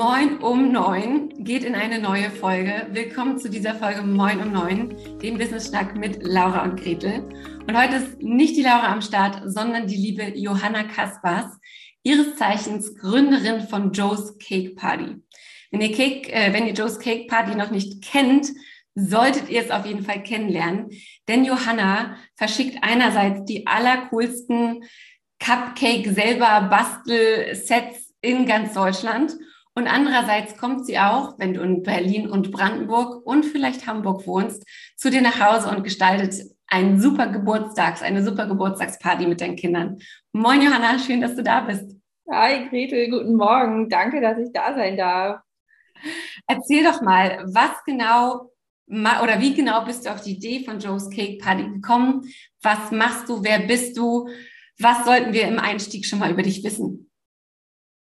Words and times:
Moin 0.00 0.38
um 0.38 0.72
neun 0.72 1.28
geht 1.44 1.62
in 1.62 1.74
eine 1.74 1.98
neue 1.98 2.30
Folge. 2.30 2.86
Willkommen 2.90 3.36
zu 3.36 3.50
dieser 3.50 3.74
Folge 3.74 4.00
Moin 4.00 4.40
um 4.40 4.50
neun, 4.50 4.96
dem 5.18 5.36
Business 5.36 5.68
Schnack 5.68 5.94
mit 5.94 6.22
Laura 6.22 6.64
und 6.64 6.80
Gretel. 6.80 7.22
Und 7.68 7.76
heute 7.76 7.96
ist 7.96 8.22
nicht 8.22 8.56
die 8.56 8.62
Laura 8.62 8.90
am 8.90 9.02
Start, 9.02 9.42
sondern 9.44 9.88
die 9.88 9.96
liebe 9.96 10.38
Johanna 10.38 10.84
Kaspers, 10.84 11.44
ihres 12.02 12.36
Zeichens 12.36 12.96
Gründerin 12.96 13.68
von 13.68 13.92
Joe's 13.92 14.38
Cake 14.38 14.70
Party. 14.74 15.16
Wenn 15.70 15.82
ihr, 15.82 15.92
Cake, 15.92 16.32
äh, 16.32 16.54
wenn 16.54 16.66
ihr 16.66 16.72
Joe's 16.72 16.98
Cake 16.98 17.26
Party 17.26 17.54
noch 17.54 17.70
nicht 17.70 18.02
kennt, 18.02 18.48
solltet 18.94 19.50
ihr 19.50 19.60
es 19.60 19.70
auf 19.70 19.84
jeden 19.84 20.02
Fall 20.02 20.22
kennenlernen. 20.22 20.88
Denn 21.28 21.44
Johanna 21.44 22.16
verschickt 22.36 22.78
einerseits 22.80 23.44
die 23.44 23.66
allercoolsten 23.66 24.82
Cupcake 25.38 26.10
selber 26.14 26.70
Bastel-Sets 26.70 28.14
in 28.22 28.46
ganz 28.46 28.72
Deutschland 28.72 29.36
und 29.80 29.86
andererseits 29.86 30.58
kommt 30.58 30.84
sie 30.84 30.98
auch, 30.98 31.38
wenn 31.38 31.54
du 31.54 31.62
in 31.62 31.82
Berlin 31.82 32.28
und 32.28 32.50
Brandenburg 32.52 33.26
und 33.26 33.46
vielleicht 33.46 33.86
Hamburg 33.86 34.26
wohnst, 34.26 34.62
zu 34.94 35.10
dir 35.10 35.22
nach 35.22 35.40
Hause 35.40 35.74
und 35.74 35.84
gestaltet 35.84 36.34
einen 36.66 37.00
super 37.00 37.28
Geburtstags, 37.28 38.02
eine 38.02 38.22
super 38.22 38.46
Geburtstagsparty 38.46 39.26
mit 39.26 39.40
deinen 39.40 39.56
Kindern. 39.56 39.96
Moin 40.34 40.60
Johanna, 40.60 40.98
schön, 40.98 41.22
dass 41.22 41.34
du 41.34 41.42
da 41.42 41.60
bist. 41.60 41.96
Hi 42.30 42.68
Gretel, 42.68 43.08
guten 43.08 43.36
Morgen. 43.36 43.88
Danke, 43.88 44.20
dass 44.20 44.36
ich 44.36 44.52
da 44.52 44.74
sein 44.74 44.98
darf. 44.98 45.40
Erzähl 46.46 46.84
doch 46.84 47.00
mal, 47.00 47.42
was 47.46 47.82
genau 47.86 48.50
oder 48.86 49.40
wie 49.40 49.54
genau 49.54 49.86
bist 49.86 50.04
du 50.04 50.10
auf 50.10 50.20
die 50.20 50.32
Idee 50.32 50.62
von 50.62 50.78
Joe's 50.78 51.08
Cake 51.08 51.38
Party 51.38 51.62
gekommen? 51.62 52.30
Was 52.60 52.90
machst 52.90 53.30
du? 53.30 53.42
Wer 53.42 53.60
bist 53.60 53.96
du? 53.96 54.28
Was 54.78 55.06
sollten 55.06 55.32
wir 55.32 55.48
im 55.48 55.58
Einstieg 55.58 56.04
schon 56.04 56.18
mal 56.18 56.32
über 56.32 56.42
dich 56.42 56.62
wissen? 56.64 57.09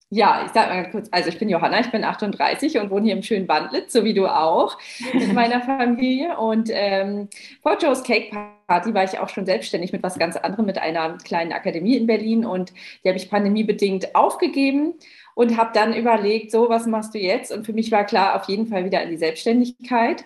Ja, 0.08 0.44
ich 0.46 0.52
sage 0.52 0.72
mal 0.72 0.90
kurz, 0.90 1.08
also 1.10 1.28
ich 1.30 1.38
bin 1.38 1.48
Johanna, 1.48 1.80
ich 1.80 1.90
bin 1.90 2.04
38 2.04 2.78
und 2.78 2.90
wohne 2.90 3.06
hier 3.06 3.16
im 3.16 3.24
schönen 3.24 3.48
Bandlitz, 3.48 3.92
so 3.92 4.04
wie 4.04 4.14
du 4.14 4.28
auch, 4.28 4.78
mit 5.12 5.32
meiner 5.34 5.60
Familie. 5.62 6.38
Und 6.38 6.70
ähm, 6.72 7.28
vor 7.60 7.76
Joe's 7.76 8.04
Cake 8.04 8.30
Party 8.68 8.94
war 8.94 9.02
ich 9.02 9.18
auch 9.18 9.28
schon 9.28 9.46
selbstständig 9.46 9.92
mit 9.92 10.04
was 10.04 10.16
ganz 10.16 10.36
anderem, 10.36 10.66
mit 10.66 10.78
einer 10.78 11.18
kleinen 11.18 11.52
Akademie 11.52 11.96
in 11.96 12.06
Berlin. 12.06 12.44
Und 12.44 12.72
die 13.02 13.08
habe 13.08 13.18
ich 13.18 13.28
pandemiebedingt 13.28 14.14
aufgegeben 14.14 14.94
und 15.34 15.56
habe 15.56 15.70
dann 15.74 15.92
überlegt, 15.92 16.52
so, 16.52 16.68
was 16.68 16.86
machst 16.86 17.12
du 17.12 17.18
jetzt? 17.18 17.50
Und 17.50 17.66
für 17.66 17.72
mich 17.72 17.90
war 17.90 18.04
klar, 18.04 18.36
auf 18.36 18.48
jeden 18.48 18.68
Fall 18.68 18.84
wieder 18.84 19.02
in 19.02 19.10
die 19.10 19.16
Selbstständigkeit 19.16 20.24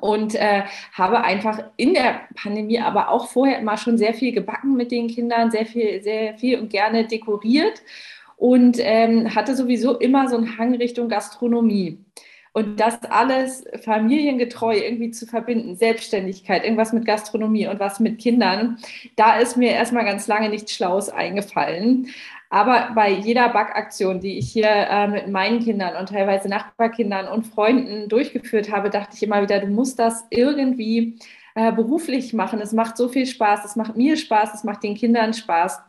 und 0.00 0.34
äh, 0.34 0.62
habe 0.94 1.22
einfach 1.22 1.62
in 1.76 1.92
der 1.92 2.22
Pandemie, 2.42 2.80
aber 2.80 3.10
auch 3.10 3.28
vorher 3.28 3.58
immer 3.58 3.76
schon 3.76 3.98
sehr 3.98 4.14
viel 4.14 4.32
gebacken 4.32 4.76
mit 4.76 4.90
den 4.90 5.08
Kindern, 5.08 5.50
sehr 5.50 5.66
viel, 5.66 6.02
sehr 6.02 6.38
viel 6.38 6.58
und 6.58 6.70
gerne 6.70 7.06
dekoriert 7.06 7.82
und 8.36 8.78
ähm, 8.80 9.34
hatte 9.34 9.56
sowieso 9.56 9.98
immer 9.98 10.28
so 10.28 10.36
einen 10.36 10.58
Hang 10.58 10.74
Richtung 10.74 11.08
Gastronomie. 11.08 11.98
Und 12.56 12.78
das 12.78 13.02
alles 13.02 13.64
familiengetreu 13.82 14.76
irgendwie 14.76 15.10
zu 15.10 15.26
verbinden, 15.26 15.74
Selbstständigkeit, 15.74 16.62
irgendwas 16.62 16.92
mit 16.92 17.04
Gastronomie 17.04 17.66
und 17.66 17.80
was 17.80 17.98
mit 17.98 18.20
Kindern, 18.20 18.78
da 19.16 19.38
ist 19.38 19.56
mir 19.56 19.72
erstmal 19.72 20.04
ganz 20.04 20.28
lange 20.28 20.48
nichts 20.48 20.72
Schlaues 20.72 21.08
eingefallen. 21.08 22.06
Aber 22.50 22.92
bei 22.94 23.10
jeder 23.10 23.48
Backaktion, 23.48 24.20
die 24.20 24.38
ich 24.38 24.52
hier 24.52 24.68
äh, 24.68 25.08
mit 25.08 25.26
meinen 25.26 25.58
Kindern 25.58 25.96
und 25.96 26.10
teilweise 26.10 26.48
Nachbarkindern 26.48 27.26
und 27.26 27.44
Freunden 27.44 28.08
durchgeführt 28.08 28.70
habe, 28.70 28.88
dachte 28.88 29.16
ich 29.16 29.24
immer 29.24 29.42
wieder, 29.42 29.58
du 29.58 29.66
musst 29.66 29.98
das 29.98 30.24
irgendwie 30.30 31.18
äh, 31.56 31.72
beruflich 31.72 32.32
machen. 32.32 32.60
Es 32.60 32.72
macht 32.72 32.96
so 32.96 33.08
viel 33.08 33.26
Spaß, 33.26 33.64
es 33.64 33.74
macht 33.74 33.96
mir 33.96 34.16
Spaß, 34.16 34.54
es 34.54 34.62
macht 34.62 34.84
den 34.84 34.94
Kindern 34.94 35.34
Spaß. 35.34 35.80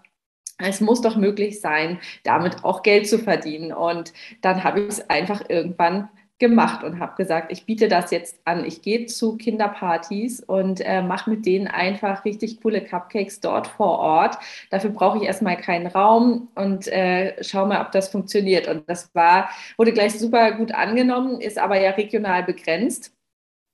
Es 0.58 0.80
muss 0.80 1.02
doch 1.02 1.18
möglich 1.18 1.60
sein, 1.60 2.00
damit 2.24 2.64
auch 2.64 2.82
Geld 2.82 3.08
zu 3.10 3.20
verdienen. 3.20 3.74
Und 3.74 4.14
dann 4.42 4.64
habe 4.64 4.82
ich 4.82 4.88
es 4.88 5.10
einfach 5.10 5.44
irgendwann 5.50 6.10
gemacht 6.38 6.84
und 6.84 7.00
habe 7.00 7.16
gesagt, 7.16 7.52
ich 7.52 7.66
biete 7.66 7.88
das 7.88 8.12
jetzt 8.12 8.40
an. 8.46 8.66
Ich 8.66 8.82
gehe 8.82 9.06
zu 9.06 9.38
Kinderpartys 9.38 10.42
und 10.42 10.82
äh, 10.82 11.02
mache 11.02 11.30
mit 11.30 11.46
denen 11.46 11.68
einfach 11.68 12.26
richtig 12.26 12.62
coole 12.62 12.82
Cupcakes 12.82 13.40
dort 13.40 13.68
vor 13.68 14.00
Ort. 14.00 14.38
Dafür 14.70 14.90
brauche 14.90 15.18
ich 15.18 15.24
erstmal 15.24 15.56
keinen 15.58 15.88
Raum 15.88 16.50
und 16.56 16.88
äh, 16.88 17.42
schau 17.42 17.66
mal, 17.66 17.82
ob 17.82 17.92
das 17.92 18.10
funktioniert. 18.10 18.68
Und 18.68 18.90
das 18.90 19.14
war, 19.16 19.50
wurde 19.78 19.94
gleich 19.94 20.20
super 20.20 20.52
gut 20.54 20.74
angenommen, 20.74 21.40
ist 21.40 21.58
aber 21.58 21.80
ja 21.80 21.92
regional 21.92 22.44
begrenzt. 22.44 23.14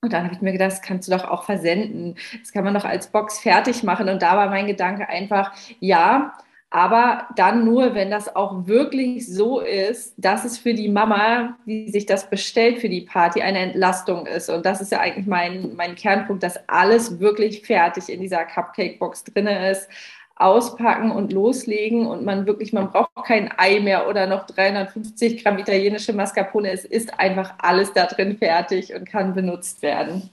Und 0.04 0.14
dann 0.14 0.24
habe 0.26 0.34
ich 0.34 0.42
mir 0.42 0.52
gedacht, 0.52 0.72
das 0.72 0.82
kannst 0.82 1.08
du 1.08 1.12
doch 1.16 1.26
auch 1.26 1.44
versenden. 1.44 2.16
Das 2.40 2.52
kann 2.52 2.64
man 2.64 2.74
doch 2.74 2.86
als 2.86 3.08
Box 3.08 3.40
fertig 3.40 3.84
machen. 3.84 4.10
Und 4.10 4.22
da 4.22 4.36
war 4.36 4.50
mein 4.50 4.68
Gedanke 4.68 5.10
einfach, 5.10 5.52
ja, 5.80 6.34
aber 6.74 7.28
dann 7.36 7.66
nur, 7.66 7.96
wenn 7.96 8.10
das 8.10 8.34
auch 8.34 8.66
wirklich 8.66 9.28
so 9.28 9.60
ist, 9.60 10.14
dass 10.16 10.46
es 10.46 10.58
für 10.58 10.74
die 10.74 10.88
Mama, 10.88 11.58
die 11.66 11.92
sich 11.92 12.06
das 12.06 12.30
bestellt 12.30 12.80
für 12.80 12.88
die 12.88 13.02
Party, 13.02 13.42
eine 13.42 13.60
Entlastung 13.60 14.26
ist. 14.26 14.50
Und 14.50 14.66
das 14.66 14.80
ist 14.80 14.94
ja 14.94 15.02
eigentlich 15.02 15.28
mein, 15.28 15.76
mein 15.76 15.96
Kernpunkt, 15.96 16.44
dass 16.44 16.70
alles 16.70 17.20
wirklich 17.20 17.62
fertig 17.68 18.08
in 18.08 18.22
dieser 18.22 18.46
Cupcake-Box 18.46 19.26
drin 19.26 19.48
ist. 19.48 19.90
Auspacken 20.38 21.12
und 21.12 21.34
loslegen 21.34 22.08
und 22.08 22.24
man 22.26 22.48
wirklich, 22.48 22.74
man 22.74 22.90
braucht 22.90 23.26
kein 23.26 23.52
Ei 23.58 23.80
mehr 23.82 24.08
oder 24.08 24.26
noch 24.26 24.48
350 24.48 25.44
Gramm 25.44 25.60
italienische 25.60 26.14
Mascarpone. 26.14 26.72
Es 26.72 26.86
ist 26.86 27.20
einfach 27.20 27.54
alles 27.60 27.94
da 27.94 28.06
drin 28.06 28.38
fertig 28.38 28.96
und 28.96 29.06
kann 29.06 29.36
benutzt 29.36 29.82
werden. 29.84 30.32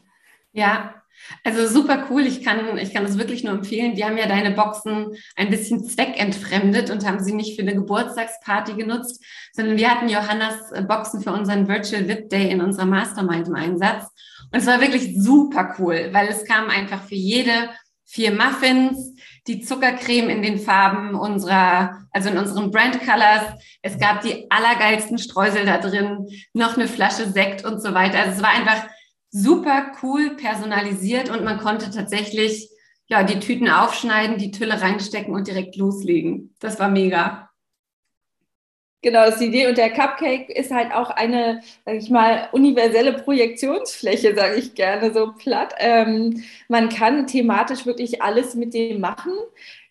Ja, 0.53 0.94
also 1.44 1.66
super 1.66 2.06
cool. 2.10 2.26
Ich 2.26 2.42
kann, 2.42 2.78
ich 2.78 2.92
kann 2.92 3.04
das 3.04 3.18
wirklich 3.18 3.44
nur 3.44 3.54
empfehlen. 3.54 3.96
Wir 3.96 4.06
haben 4.06 4.18
ja 4.18 4.26
deine 4.26 4.50
Boxen 4.50 5.16
ein 5.36 5.50
bisschen 5.50 5.84
zweckentfremdet 5.84 6.90
und 6.90 7.06
haben 7.06 7.20
sie 7.20 7.34
nicht 7.34 7.56
für 7.56 7.62
eine 7.62 7.74
Geburtstagsparty 7.74 8.74
genutzt, 8.74 9.22
sondern 9.52 9.76
wir 9.76 9.90
hatten 9.90 10.08
Johannas 10.08 10.72
äh, 10.72 10.82
Boxen 10.82 11.22
für 11.22 11.32
unseren 11.32 11.68
Virtual 11.68 12.08
VIP 12.08 12.30
Day 12.30 12.50
in 12.50 12.60
unserer 12.60 12.86
Mastermind 12.86 13.48
im 13.48 13.54
Einsatz. 13.54 14.06
Und 14.50 14.58
es 14.58 14.66
war 14.66 14.80
wirklich 14.80 15.20
super 15.20 15.74
cool, 15.78 16.08
weil 16.12 16.28
es 16.28 16.44
kam 16.44 16.70
einfach 16.70 17.02
für 17.02 17.14
jede 17.14 17.70
vier 18.06 18.32
Muffins, 18.32 19.14
die 19.46 19.60
Zuckercreme 19.60 20.30
in 20.30 20.42
den 20.42 20.58
Farben 20.58 21.14
unserer, 21.14 22.06
also 22.10 22.30
in 22.30 22.38
unseren 22.38 22.70
Brand 22.70 23.00
Colors. 23.00 23.44
Es 23.82 23.98
gab 23.98 24.22
die 24.22 24.50
allergeilsten 24.50 25.18
Streusel 25.18 25.66
da 25.66 25.78
drin, 25.78 26.26
noch 26.54 26.76
eine 26.76 26.88
Flasche 26.88 27.30
Sekt 27.30 27.64
und 27.64 27.82
so 27.82 27.92
weiter. 27.92 28.18
Also 28.20 28.32
es 28.32 28.42
war 28.42 28.50
einfach 28.50 28.88
super 29.30 29.92
cool 30.02 30.36
personalisiert 30.36 31.30
und 31.30 31.44
man 31.44 31.58
konnte 31.58 31.90
tatsächlich 31.90 32.70
ja 33.06 33.22
die 33.22 33.40
Tüten 33.40 33.68
aufschneiden, 33.68 34.38
die 34.38 34.50
Tülle 34.50 34.80
reinstecken 34.80 35.34
und 35.34 35.46
direkt 35.46 35.76
loslegen. 35.76 36.54
Das 36.60 36.78
war 36.78 36.88
mega. 36.88 37.48
Genau, 39.00 39.24
das 39.24 39.34
ist 39.34 39.40
die 39.40 39.46
Idee. 39.46 39.68
Und 39.68 39.78
der 39.78 39.90
Cupcake 39.90 40.50
ist 40.50 40.72
halt 40.72 40.92
auch 40.92 41.10
eine, 41.10 41.62
sag 41.84 41.94
ich 41.94 42.10
mal, 42.10 42.48
universelle 42.50 43.12
Projektionsfläche, 43.12 44.34
sage 44.34 44.56
ich 44.56 44.74
gerne 44.74 45.12
so 45.12 45.32
platt. 45.38 45.72
Ähm, 45.78 46.42
man 46.68 46.88
kann 46.88 47.28
thematisch 47.28 47.86
wirklich 47.86 48.22
alles 48.22 48.56
mit 48.56 48.74
dem 48.74 49.00
machen. 49.00 49.32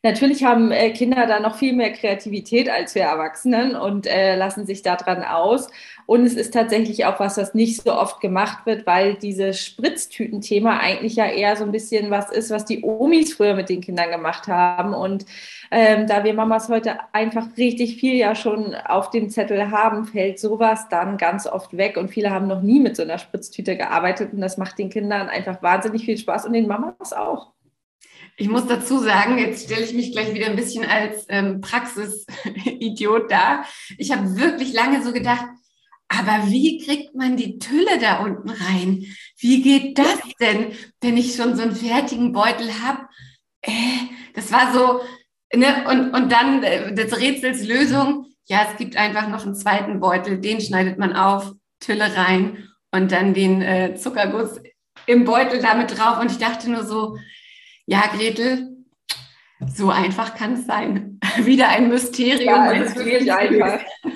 Natürlich 0.04 0.44
haben 0.44 0.72
äh, 0.72 0.92
Kinder 0.92 1.26
da 1.26 1.40
noch 1.40 1.56
viel 1.56 1.74
mehr 1.74 1.92
Kreativität 1.92 2.70
als 2.70 2.94
wir 2.94 3.02
Erwachsenen 3.02 3.76
und 3.76 4.06
äh, 4.06 4.36
lassen 4.36 4.66
sich 4.66 4.84
daran 4.84 5.24
aus. 5.24 5.68
Und 6.06 6.24
es 6.24 6.36
ist 6.36 6.54
tatsächlich 6.54 7.06
auch 7.06 7.20
was, 7.20 7.38
was 7.38 7.54
nicht 7.54 7.82
so 7.82 7.94
oft 7.94 8.22
gemacht 8.22 8.66
wird, 8.66 8.86
weil 8.86 9.16
dieses 9.16 9.60
Spritztüten-Thema 9.66 10.80
eigentlich 10.80 11.16
ja 11.16 11.26
eher 11.26 11.58
so 11.58 11.66
ein 11.66 11.72
bisschen 11.72 12.12
was 12.12 12.32
ist, 12.32 12.52
was 12.52 12.64
die 12.64 12.84
Omis 12.84 13.34
früher 13.34 13.56
mit 13.56 13.70
den 13.70 13.82
Kindern 13.82 14.12
gemacht 14.12 14.48
haben. 14.48 14.94
Und 14.94 15.26
ähm, 15.72 16.08
da 16.08 16.24
wir 16.24 16.34
Mamas 16.34 16.70
heute 16.70 16.98
einfach 17.12 17.48
richtig 17.58 17.98
viel 17.98 18.16
ja 18.16 18.36
schon 18.36 18.76
auf 18.76 19.10
dem 19.10 19.30
Zettel 19.30 19.72
haben, 19.72 20.06
fällt 20.06 20.40
sowas 20.40 20.88
dann 20.90 21.18
ganz 21.18 21.48
oft 21.48 21.76
weg. 21.76 21.98
Und 21.98 22.10
viele 22.10 22.30
haben 22.30 22.48
noch 22.48 22.62
nie 22.62 22.80
mit 22.80 22.96
so 22.96 23.04
einer 23.04 23.18
Spritztüte 23.18 23.76
gearbeitet. 23.76 24.32
Und 24.32 24.42
das 24.42 24.58
macht 24.58 24.78
den 24.78 24.90
Kindern 24.90 25.28
einfach 25.28 25.62
wahnsinnig 25.64 26.06
viel 26.06 26.18
Spaß 26.18 26.46
und 26.46 26.54
den 26.54 26.68
Mamas 26.68 27.14
auch. 27.14 27.57
Ich 28.40 28.50
muss 28.50 28.68
dazu 28.68 29.00
sagen, 29.00 29.40
jetzt 29.40 29.66
stelle 29.66 29.84
ich 29.84 29.94
mich 29.94 30.12
gleich 30.12 30.32
wieder 30.32 30.46
ein 30.46 30.56
bisschen 30.56 30.86
als 30.86 31.26
ähm, 31.28 31.60
Praxisidiot 31.60 33.32
dar. 33.32 33.66
Ich 33.98 34.12
habe 34.12 34.38
wirklich 34.38 34.74
lange 34.74 35.04
so 35.04 35.12
gedacht, 35.12 35.46
aber 36.08 36.46
wie 36.46 36.78
kriegt 36.86 37.16
man 37.16 37.36
die 37.36 37.58
Tülle 37.58 37.98
da 38.00 38.20
unten 38.24 38.50
rein? 38.50 39.06
Wie 39.40 39.62
geht 39.64 39.98
das 39.98 40.20
denn, 40.40 40.72
wenn 41.02 41.18
ich 41.18 41.36
schon 41.36 41.56
so 41.56 41.64
einen 41.64 41.76
fertigen 41.76 42.32
Beutel 42.32 42.70
habe? 42.84 43.08
Äh, 43.62 43.72
das 44.36 44.52
war 44.52 44.72
so, 44.72 45.02
ne? 45.58 45.86
Und, 45.90 46.12
und 46.12 46.32
dann 46.32 46.62
äh, 46.62 46.94
das 46.94 47.20
Rätsels 47.20 47.68
Lösung, 47.68 48.28
ja, 48.46 48.68
es 48.70 48.78
gibt 48.78 48.98
einfach 48.98 49.28
noch 49.30 49.46
einen 49.46 49.56
zweiten 49.56 50.00
Beutel, 50.00 50.40
den 50.40 50.62
schneidet 50.62 51.00
man 51.00 51.16
auf, 51.16 51.54
Tülle 51.80 52.16
rein 52.16 52.70
und 52.92 53.12
dann 53.12 53.34
den 53.34 53.64
äh, 53.64 53.96
Zuckerguss 53.96 54.60
im 55.08 55.26
Beutel 55.26 55.60
damit 55.60 55.98
drauf. 55.98 56.20
Und 56.20 56.32
ich 56.32 56.38
dachte 56.38 56.70
nur 56.70 56.84
so, 56.84 57.18
ja, 57.88 58.04
Gretel, 58.16 58.78
so 59.66 59.90
einfach 59.90 60.36
kann 60.36 60.54
es 60.54 60.66
sein. 60.66 61.20
Wieder 61.38 61.70
ein 61.70 61.90
Mysterium. 61.90 62.54
Ja, 62.54 62.72
es 62.74 62.90
ist 62.90 62.96
wirklich 62.98 63.32
einfach. 63.32 63.80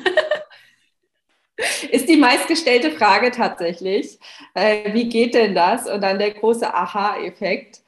ist 1.92 2.10
die 2.10 2.18
meistgestellte 2.18 2.92
Frage 2.92 3.32
tatsächlich. 3.32 4.20
Äh, 4.54 4.94
wie 4.94 5.10
geht 5.10 5.34
denn 5.34 5.56
das? 5.56 5.90
Und 5.90 6.02
dann 6.02 6.20
der 6.20 6.32
große 6.32 6.72
Aha-Effekt. 6.72 7.82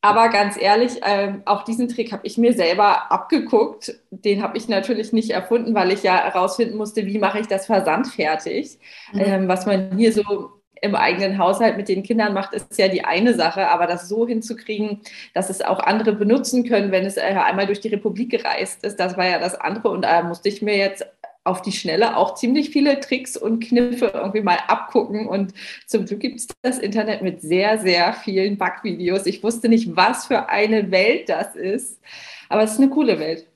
Aber 0.00 0.28
ganz 0.28 0.56
ehrlich, 0.56 1.00
ähm, 1.04 1.42
auch 1.44 1.64
diesen 1.64 1.88
Trick 1.88 2.12
habe 2.12 2.24
ich 2.24 2.38
mir 2.38 2.52
selber 2.52 3.10
abgeguckt. 3.10 3.94
Den 4.10 4.42
habe 4.42 4.56
ich 4.56 4.68
natürlich 4.68 5.12
nicht 5.12 5.30
erfunden, 5.30 5.74
weil 5.74 5.90
ich 5.90 6.04
ja 6.04 6.16
herausfinden 6.16 6.76
musste, 6.76 7.04
wie 7.04 7.18
mache 7.18 7.40
ich 7.40 7.48
das 7.48 7.66
versandfertig. 7.66 8.78
Mhm. 9.12 9.20
Ähm, 9.20 9.48
was 9.48 9.66
man 9.66 9.98
hier 9.98 10.12
so 10.12 10.57
im 10.82 10.94
eigenen 10.94 11.38
Haushalt 11.38 11.76
mit 11.76 11.88
den 11.88 12.02
Kindern 12.02 12.34
macht, 12.34 12.54
ist 12.54 12.78
ja 12.78 12.88
die 12.88 13.04
eine 13.04 13.34
Sache, 13.34 13.68
aber 13.68 13.86
das 13.86 14.08
so 14.08 14.26
hinzukriegen, 14.26 15.00
dass 15.34 15.50
es 15.50 15.62
auch 15.62 15.80
andere 15.80 16.12
benutzen 16.12 16.64
können, 16.64 16.92
wenn 16.92 17.04
es 17.04 17.16
äh, 17.16 17.20
einmal 17.20 17.66
durch 17.66 17.80
die 17.80 17.88
Republik 17.88 18.30
gereist 18.30 18.84
ist, 18.84 19.00
das 19.00 19.16
war 19.16 19.26
ja 19.26 19.38
das 19.38 19.54
andere. 19.54 19.90
Und 19.90 20.02
da 20.02 20.22
musste 20.22 20.48
ich 20.48 20.62
mir 20.62 20.76
jetzt 20.76 21.06
auf 21.44 21.62
die 21.62 21.72
Schnelle 21.72 22.16
auch 22.16 22.34
ziemlich 22.34 22.70
viele 22.70 23.00
Tricks 23.00 23.36
und 23.36 23.60
Kniffe 23.60 24.12
irgendwie 24.14 24.42
mal 24.42 24.58
abgucken. 24.68 25.26
Und 25.26 25.54
zum 25.86 26.04
Glück 26.04 26.20
gibt 26.20 26.40
es 26.40 26.48
das 26.62 26.78
Internet 26.78 27.22
mit 27.22 27.40
sehr, 27.40 27.78
sehr 27.78 28.12
vielen 28.12 28.58
Backvideos. 28.58 29.26
Ich 29.26 29.42
wusste 29.42 29.68
nicht, 29.68 29.96
was 29.96 30.26
für 30.26 30.48
eine 30.48 30.90
Welt 30.90 31.28
das 31.28 31.56
ist, 31.56 32.00
aber 32.48 32.62
es 32.62 32.72
ist 32.72 32.80
eine 32.80 32.90
coole 32.90 33.18
Welt. 33.18 33.46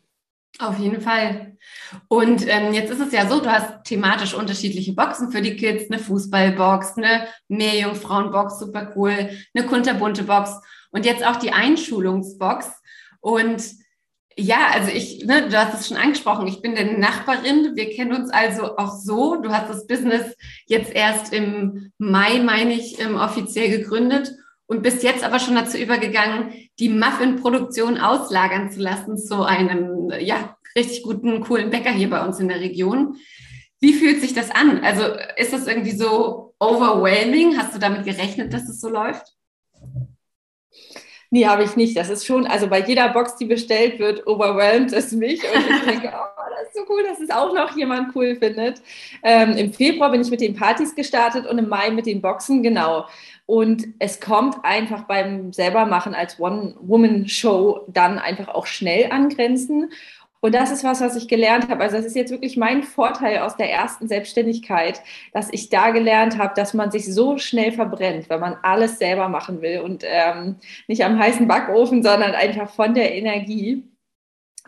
Auf 0.58 0.78
jeden 0.78 1.00
Fall. 1.00 1.56
Und 2.08 2.46
ähm, 2.46 2.75
jetzt 2.75 2.90
ist 2.90 3.00
es 3.00 3.12
ja 3.12 3.26
so, 3.26 3.40
du 3.40 3.50
hast 3.50 3.84
thematisch 3.84 4.34
unterschiedliche 4.34 4.93
Boxen 4.93 5.31
für 5.32 5.40
die 5.40 5.56
Kids, 5.56 5.90
eine 5.90 5.99
Fußballbox, 5.99 6.99
eine 6.99 7.26
Meerjungfrauenbox, 7.49 8.58
super 8.58 8.93
cool, 8.94 9.31
eine 9.54 9.66
kunterbunte 9.66 10.25
Box 10.25 10.60
und 10.90 11.06
jetzt 11.06 11.26
auch 11.26 11.37
die 11.37 11.52
Einschulungsbox. 11.52 12.70
Und 13.20 13.62
ja, 14.37 14.69
also 14.72 14.90
ich, 14.90 15.25
ne, 15.25 15.49
du 15.49 15.58
hast 15.58 15.78
es 15.78 15.88
schon 15.88 15.96
angesprochen, 15.96 16.46
ich 16.46 16.62
bin 16.62 16.75
deine 16.75 16.99
Nachbarin. 16.99 17.72
Wir 17.75 17.90
kennen 17.90 18.12
uns 18.14 18.31
also 18.31 18.76
auch 18.76 18.94
so. 18.96 19.37
Du 19.37 19.50
hast 19.50 19.69
das 19.69 19.87
Business 19.87 20.37
jetzt 20.66 20.93
erst 20.94 21.32
im 21.32 21.93
Mai, 21.99 22.38
meine 22.38 22.75
ich, 22.75 23.00
ähm, 23.00 23.16
offiziell 23.16 23.70
gegründet 23.70 24.32
und 24.66 24.82
bist 24.82 25.02
jetzt 25.02 25.25
aber 25.25 25.38
schon 25.38 25.54
dazu 25.54 25.76
übergegangen, 25.76 26.52
die 26.78 26.88
Muffin-Produktion 26.88 27.98
auslagern 27.98 28.70
zu 28.70 28.80
lassen 28.80 29.19
zu 29.19 29.42
einem, 29.42 30.10
ja, 30.20 30.56
richtig 30.76 31.02
guten, 31.02 31.40
coolen 31.40 31.70
Bäcker 31.70 31.90
hier 31.90 32.10
bei 32.10 32.24
uns 32.24 32.40
in 32.40 32.48
der 32.48 32.60
Region. 32.60 33.16
Wie 33.80 33.92
fühlt 33.92 34.20
sich 34.20 34.32
das 34.32 34.50
an? 34.50 34.82
Also 34.84 35.02
ist 35.36 35.52
das 35.52 35.66
irgendwie 35.66 35.92
so 35.92 36.54
overwhelming? 36.58 37.58
Hast 37.58 37.74
du 37.74 37.78
damit 37.78 38.04
gerechnet, 38.04 38.52
dass 38.52 38.69
es 38.69 38.80
so 38.80 38.88
läuft? 38.88 39.34
Nee, 41.34 41.46
habe 41.46 41.64
ich 41.64 41.76
nicht. 41.76 41.96
Das 41.96 42.10
ist 42.10 42.26
schon, 42.26 42.46
also 42.46 42.69
bei 42.69 42.80
jeder 42.80 43.08
Box, 43.08 43.36
die 43.36 43.46
bestellt 43.46 43.98
wird, 43.98 44.26
overwhelmed 44.26 44.92
es 44.92 45.12
mich. 45.12 45.42
Und 45.42 45.60
ich 45.60 45.80
denke, 45.86 46.12
oh, 46.14 46.50
das 46.50 46.68
ist 46.68 46.75
so 46.75 46.92
cool, 46.92 47.02
dass 47.04 47.20
es 47.20 47.30
auch 47.30 47.54
noch 47.54 47.75
jemand 47.75 48.14
cool 48.14 48.36
findet. 48.36 48.82
Ähm, 49.22 49.56
Im 49.56 49.72
Februar 49.72 50.10
bin 50.10 50.20
ich 50.20 50.30
mit 50.30 50.42
den 50.42 50.54
Partys 50.54 50.94
gestartet 50.94 51.46
und 51.46 51.56
im 51.56 51.70
Mai 51.70 51.90
mit 51.90 52.04
den 52.04 52.20
Boxen, 52.20 52.62
genau. 52.62 53.06
Und 53.52 53.87
es 53.99 54.19
kommt 54.19 54.64
einfach 54.64 55.02
beim 55.02 55.52
selbermachen 55.52 56.14
als 56.14 56.40
One-Woman-Show 56.40 57.82
dann 57.87 58.19
einfach 58.19 58.49
auch 58.49 58.64
schnell 58.64 59.12
an 59.12 59.28
Grenzen. 59.28 59.93
Und 60.40 60.54
das 60.54 60.70
ist 60.70 60.84
was, 60.84 61.02
was 61.02 61.16
ich 61.16 61.28
gelernt 61.28 61.69
habe. 61.69 61.82
Also 61.82 61.99
das 61.99 62.06
ist 62.06 62.16
jetzt 62.16 62.31
wirklich 62.31 62.56
mein 62.56 62.82
Vorteil 62.82 63.40
aus 63.40 63.58
der 63.58 63.70
ersten 63.70 64.08
Selbstständigkeit, 64.08 65.02
dass 65.34 65.52
ich 65.52 65.69
da 65.69 65.90
gelernt 65.90 66.38
habe, 66.38 66.54
dass 66.56 66.72
man 66.72 66.90
sich 66.90 67.12
so 67.12 67.37
schnell 67.37 67.72
verbrennt, 67.72 68.31
wenn 68.31 68.40
man 68.40 68.56
alles 68.62 68.99
selber 68.99 69.28
machen 69.28 69.60
will 69.60 69.81
und 69.81 70.02
ähm, 70.06 70.56
nicht 70.88 71.04
am 71.04 71.19
heißen 71.19 71.46
Backofen, 71.46 72.02
sondern 72.02 72.32
einfach 72.32 72.70
von 72.70 72.94
der 72.94 73.14
Energie. 73.14 73.84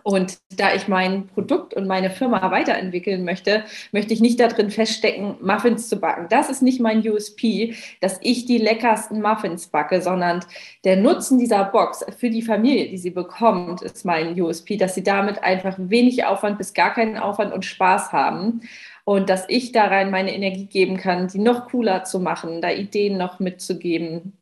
Und 0.07 0.37
da 0.55 0.75
ich 0.75 0.87
mein 0.87 1.29
Produkt 1.29 1.73
und 1.73 1.87
meine 1.87 2.11
Firma 2.11 2.51
weiterentwickeln 2.51 3.25
möchte, 3.25 3.65
möchte 3.91 4.13
ich 4.13 4.21
nicht 4.21 4.39
darin 4.39 4.71
feststecken, 4.71 5.37
Muffins 5.41 5.89
zu 5.89 5.97
backen. 5.97 6.27
Das 6.29 6.51
ist 6.51 6.61
nicht 6.61 6.79
mein 6.79 6.99
USP, 7.09 7.75
dass 8.03 8.19
ich 8.21 8.45
die 8.45 8.59
leckersten 8.59 9.23
Muffins 9.23 9.67
backe, 9.69 10.03
sondern 10.03 10.45
der 10.85 10.99
Nutzen 10.99 11.39
dieser 11.39 11.65
Box 11.65 12.05
für 12.19 12.29
die 12.29 12.43
Familie, 12.43 12.91
die 12.91 12.99
sie 12.99 13.13
bekommt, 13.13 13.81
ist 13.81 14.05
mein 14.05 14.39
USP, 14.39 14.77
dass 14.77 14.95
sie 14.95 15.03
damit 15.03 15.43
einfach 15.43 15.77
wenig 15.79 16.27
Aufwand 16.27 16.59
bis 16.59 16.75
gar 16.75 16.93
keinen 16.93 17.17
Aufwand 17.17 17.55
und 17.55 17.65
Spaß 17.65 18.13
haben. 18.13 18.61
Und 19.05 19.31
dass 19.31 19.47
ich 19.49 19.73
da 19.73 19.87
rein 19.87 20.11
meine 20.11 20.35
Energie 20.35 20.67
geben 20.67 20.99
kann, 20.99 21.29
die 21.29 21.39
noch 21.39 21.69
cooler 21.69 22.05
zu 22.05 22.21
machen, 22.21 22.61
da 22.61 22.71
Ideen 22.71 23.17
noch 23.17 23.41
mitzugeben, 23.41 24.35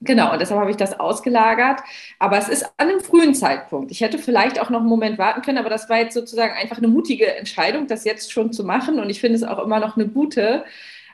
Genau, 0.00 0.32
und 0.32 0.40
deshalb 0.40 0.60
habe 0.60 0.70
ich 0.70 0.76
das 0.76 0.98
ausgelagert. 1.00 1.80
Aber 2.18 2.36
es 2.36 2.48
ist 2.48 2.64
an 2.76 2.88
einem 2.88 3.00
frühen 3.00 3.34
Zeitpunkt. 3.34 3.90
Ich 3.90 4.00
hätte 4.00 4.18
vielleicht 4.18 4.60
auch 4.60 4.68
noch 4.70 4.80
einen 4.80 4.88
Moment 4.88 5.18
warten 5.18 5.40
können, 5.42 5.58
aber 5.58 5.70
das 5.70 5.88
war 5.88 5.98
jetzt 5.98 6.14
sozusagen 6.14 6.52
einfach 6.54 6.78
eine 6.78 6.88
mutige 6.88 7.34
Entscheidung, 7.36 7.86
das 7.86 8.04
jetzt 8.04 8.32
schon 8.32 8.52
zu 8.52 8.64
machen. 8.64 8.98
Und 9.00 9.08
ich 9.08 9.20
finde 9.20 9.36
es 9.36 9.44
auch 9.44 9.58
immer 9.58 9.80
noch 9.80 9.96
eine 9.96 10.08
gute, 10.08 10.64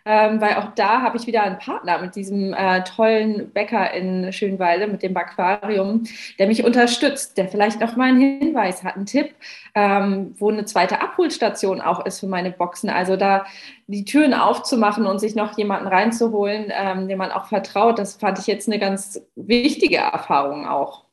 ähm, 0.05 0.41
weil 0.41 0.55
auch 0.55 0.75
da 0.75 1.03
habe 1.03 1.17
ich 1.17 1.27
wieder 1.27 1.43
einen 1.43 1.59
Partner 1.59 1.99
mit 1.99 2.17
diesem 2.17 2.55
äh, 2.55 2.83
tollen 2.85 3.51
Bäcker 3.51 3.93
in 3.93 4.33
Schönwalde, 4.33 4.87
mit 4.87 5.03
dem 5.03 5.17
Aquarium, 5.17 6.05
der 6.39 6.47
mich 6.47 6.65
unterstützt, 6.65 7.37
der 7.37 7.49
vielleicht 7.49 7.81
noch 7.81 7.97
mal 7.97 8.09
einen 8.09 8.41
Hinweis 8.41 8.83
hat, 8.83 8.97
einen 8.97 9.07
Tipp, 9.07 9.35
ähm, 9.75 10.35
wo 10.39 10.51
eine 10.51 10.65
zweite 10.65 11.01
Abholstation 11.01 11.81
auch 11.81 12.05
ist 12.07 12.21
für 12.21 12.27
meine 12.27 12.51
Boxen. 12.51 12.91
Also 12.91 13.17
da 13.17 13.45
die 13.87 14.05
Türen 14.05 14.35
aufzumachen 14.35 15.07
und 15.07 15.19
sich 15.19 15.35
noch 15.35 15.57
jemanden 15.59 15.89
reinzuholen, 15.89 16.67
ähm, 16.71 17.09
dem 17.09 17.19
man 17.19 17.33
auch 17.33 17.47
vertraut, 17.47 17.99
das 17.99 18.17
fand 18.17 18.39
ich 18.39 18.47
jetzt 18.47 18.69
eine 18.69 18.79
ganz 18.79 19.21
wichtige 19.35 19.99
Erfahrung 19.99 20.67
auch. 20.67 21.05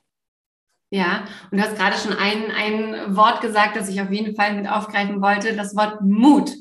Ja, 0.89 1.25
und 1.51 1.57
du 1.57 1.63
hast 1.63 1.75
gerade 1.75 1.97
schon 1.97 2.13
ein, 2.13 2.49
ein 2.51 3.15
Wort 3.15 3.41
gesagt, 3.41 3.75
das 3.75 3.89
ich 3.89 4.01
auf 4.01 4.09
jeden 4.09 4.35
Fall 4.35 4.53
mit 4.53 4.69
aufgreifen 4.69 5.21
wollte, 5.21 5.53
das 5.55 5.75
Wort 5.75 6.01
Mut. 6.01 6.51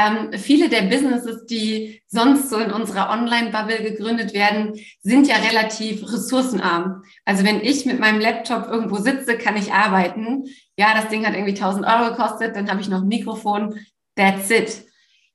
Ähm, 0.00 0.32
viele 0.38 0.68
der 0.68 0.82
Businesses, 0.82 1.46
die 1.46 2.02
sonst 2.06 2.48
so 2.48 2.58
in 2.58 2.70
unserer 2.70 3.10
Online-Bubble 3.10 3.82
gegründet 3.82 4.32
werden, 4.34 4.78
sind 5.02 5.26
ja 5.26 5.36
relativ 5.36 6.02
ressourcenarm. 6.02 7.02
Also 7.24 7.44
wenn 7.44 7.60
ich 7.60 7.86
mit 7.86 8.00
meinem 8.00 8.20
Laptop 8.20 8.68
irgendwo 8.68 8.96
sitze, 8.96 9.36
kann 9.36 9.56
ich 9.56 9.72
arbeiten. 9.72 10.44
Ja, 10.76 10.94
das 10.94 11.08
Ding 11.08 11.26
hat 11.26 11.34
irgendwie 11.34 11.54
1000 11.54 11.86
Euro 11.86 12.10
gekostet, 12.10 12.56
dann 12.56 12.70
habe 12.70 12.80
ich 12.80 12.88
noch 12.88 13.02
ein 13.02 13.08
Mikrofon. 13.08 13.80
That's 14.16 14.50
it. 14.50 14.84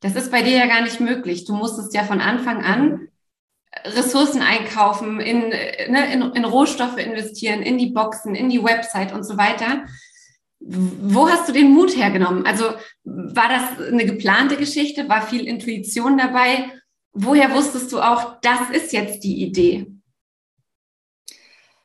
Das 0.01 0.15
ist 0.15 0.31
bei 0.31 0.41
dir 0.41 0.57
ja 0.57 0.67
gar 0.67 0.81
nicht 0.81 0.99
möglich. 0.99 1.45
Du 1.45 1.53
musstest 1.53 1.93
ja 1.93 2.03
von 2.03 2.21
Anfang 2.21 2.63
an 2.63 3.07
Ressourcen 3.83 4.41
einkaufen, 4.41 5.19
in, 5.19 5.49
ne, 5.49 6.13
in, 6.13 6.21
in 6.21 6.45
Rohstoffe 6.45 6.97
investieren, 6.97 7.61
in 7.61 7.77
die 7.77 7.91
Boxen, 7.91 8.35
in 8.35 8.49
die 8.49 8.63
Website 8.63 9.13
und 9.13 9.23
so 9.23 9.37
weiter. 9.37 9.85
Wo 10.59 11.29
hast 11.29 11.47
du 11.47 11.53
den 11.53 11.71
Mut 11.71 11.95
hergenommen? 11.95 12.45
Also 12.45 12.65
war 13.03 13.49
das 13.49 13.87
eine 13.87 14.05
geplante 14.05 14.57
Geschichte? 14.57 15.07
War 15.09 15.21
viel 15.21 15.47
Intuition 15.47 16.17
dabei? 16.17 16.71
Woher 17.13 17.53
wusstest 17.53 17.91
du 17.91 17.99
auch, 17.99 18.39
das 18.41 18.69
ist 18.71 18.91
jetzt 18.91 19.23
die 19.23 19.43
Idee? 19.43 19.87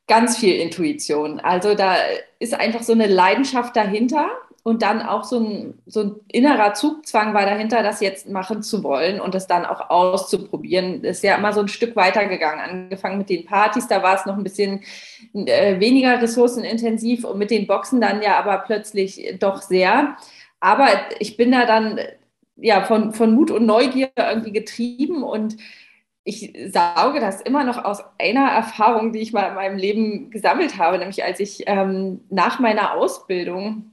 Ganz 0.06 0.38
viel 0.38 0.54
Intuition. 0.54 1.38
Also 1.40 1.74
da 1.74 1.96
ist 2.38 2.54
einfach 2.54 2.82
so 2.82 2.92
eine 2.92 3.06
Leidenschaft 3.06 3.76
dahinter 3.76 4.28
und 4.62 4.82
dann 4.82 5.00
auch 5.02 5.24
so 5.24 5.40
ein, 5.40 5.74
so 5.86 6.00
ein 6.00 6.14
innerer 6.28 6.74
Zugzwang 6.74 7.32
war 7.32 7.46
dahinter, 7.46 7.82
das 7.82 8.00
jetzt 8.00 8.28
machen 8.28 8.62
zu 8.62 8.82
wollen 8.82 9.20
und 9.20 9.34
das 9.34 9.46
dann 9.46 9.64
auch 9.64 9.88
auszuprobieren. 9.88 11.02
Das 11.02 11.18
ist 11.18 11.22
ja 11.22 11.36
immer 11.36 11.52
so 11.52 11.60
ein 11.60 11.68
Stück 11.68 11.96
weitergegangen. 11.96 12.60
Angefangen 12.60 13.18
mit 13.18 13.30
den 13.30 13.46
Partys, 13.46 13.88
da 13.88 14.02
war 14.02 14.16
es 14.16 14.26
noch 14.26 14.36
ein 14.36 14.44
bisschen 14.44 14.82
äh, 15.32 15.80
weniger 15.80 16.20
ressourcenintensiv 16.20 17.24
und 17.24 17.38
mit 17.38 17.50
den 17.50 17.66
Boxen 17.66 18.00
dann 18.00 18.22
ja 18.22 18.38
aber 18.38 18.58
plötzlich 18.58 19.36
doch 19.38 19.62
sehr. 19.62 20.16
Aber 20.60 20.88
ich 21.18 21.38
bin 21.38 21.52
da 21.52 21.64
dann 21.64 21.98
ja 22.56 22.82
von, 22.84 23.14
von 23.14 23.34
Mut 23.34 23.50
und 23.50 23.64
Neugier 23.64 24.10
irgendwie 24.16 24.52
getrieben 24.52 25.22
und 25.22 25.56
ich 26.22 26.52
sauge 26.70 27.18
das 27.18 27.40
immer 27.40 27.64
noch 27.64 27.82
aus 27.82 28.04
einer 28.18 28.50
Erfahrung, 28.50 29.12
die 29.12 29.20
ich 29.20 29.32
mal 29.32 29.48
in 29.48 29.54
meinem 29.54 29.78
Leben 29.78 30.30
gesammelt 30.30 30.76
habe, 30.76 30.98
nämlich 30.98 31.24
als 31.24 31.40
ich 31.40 31.64
ähm, 31.66 32.20
nach 32.28 32.60
meiner 32.60 32.94
Ausbildung 32.94 33.92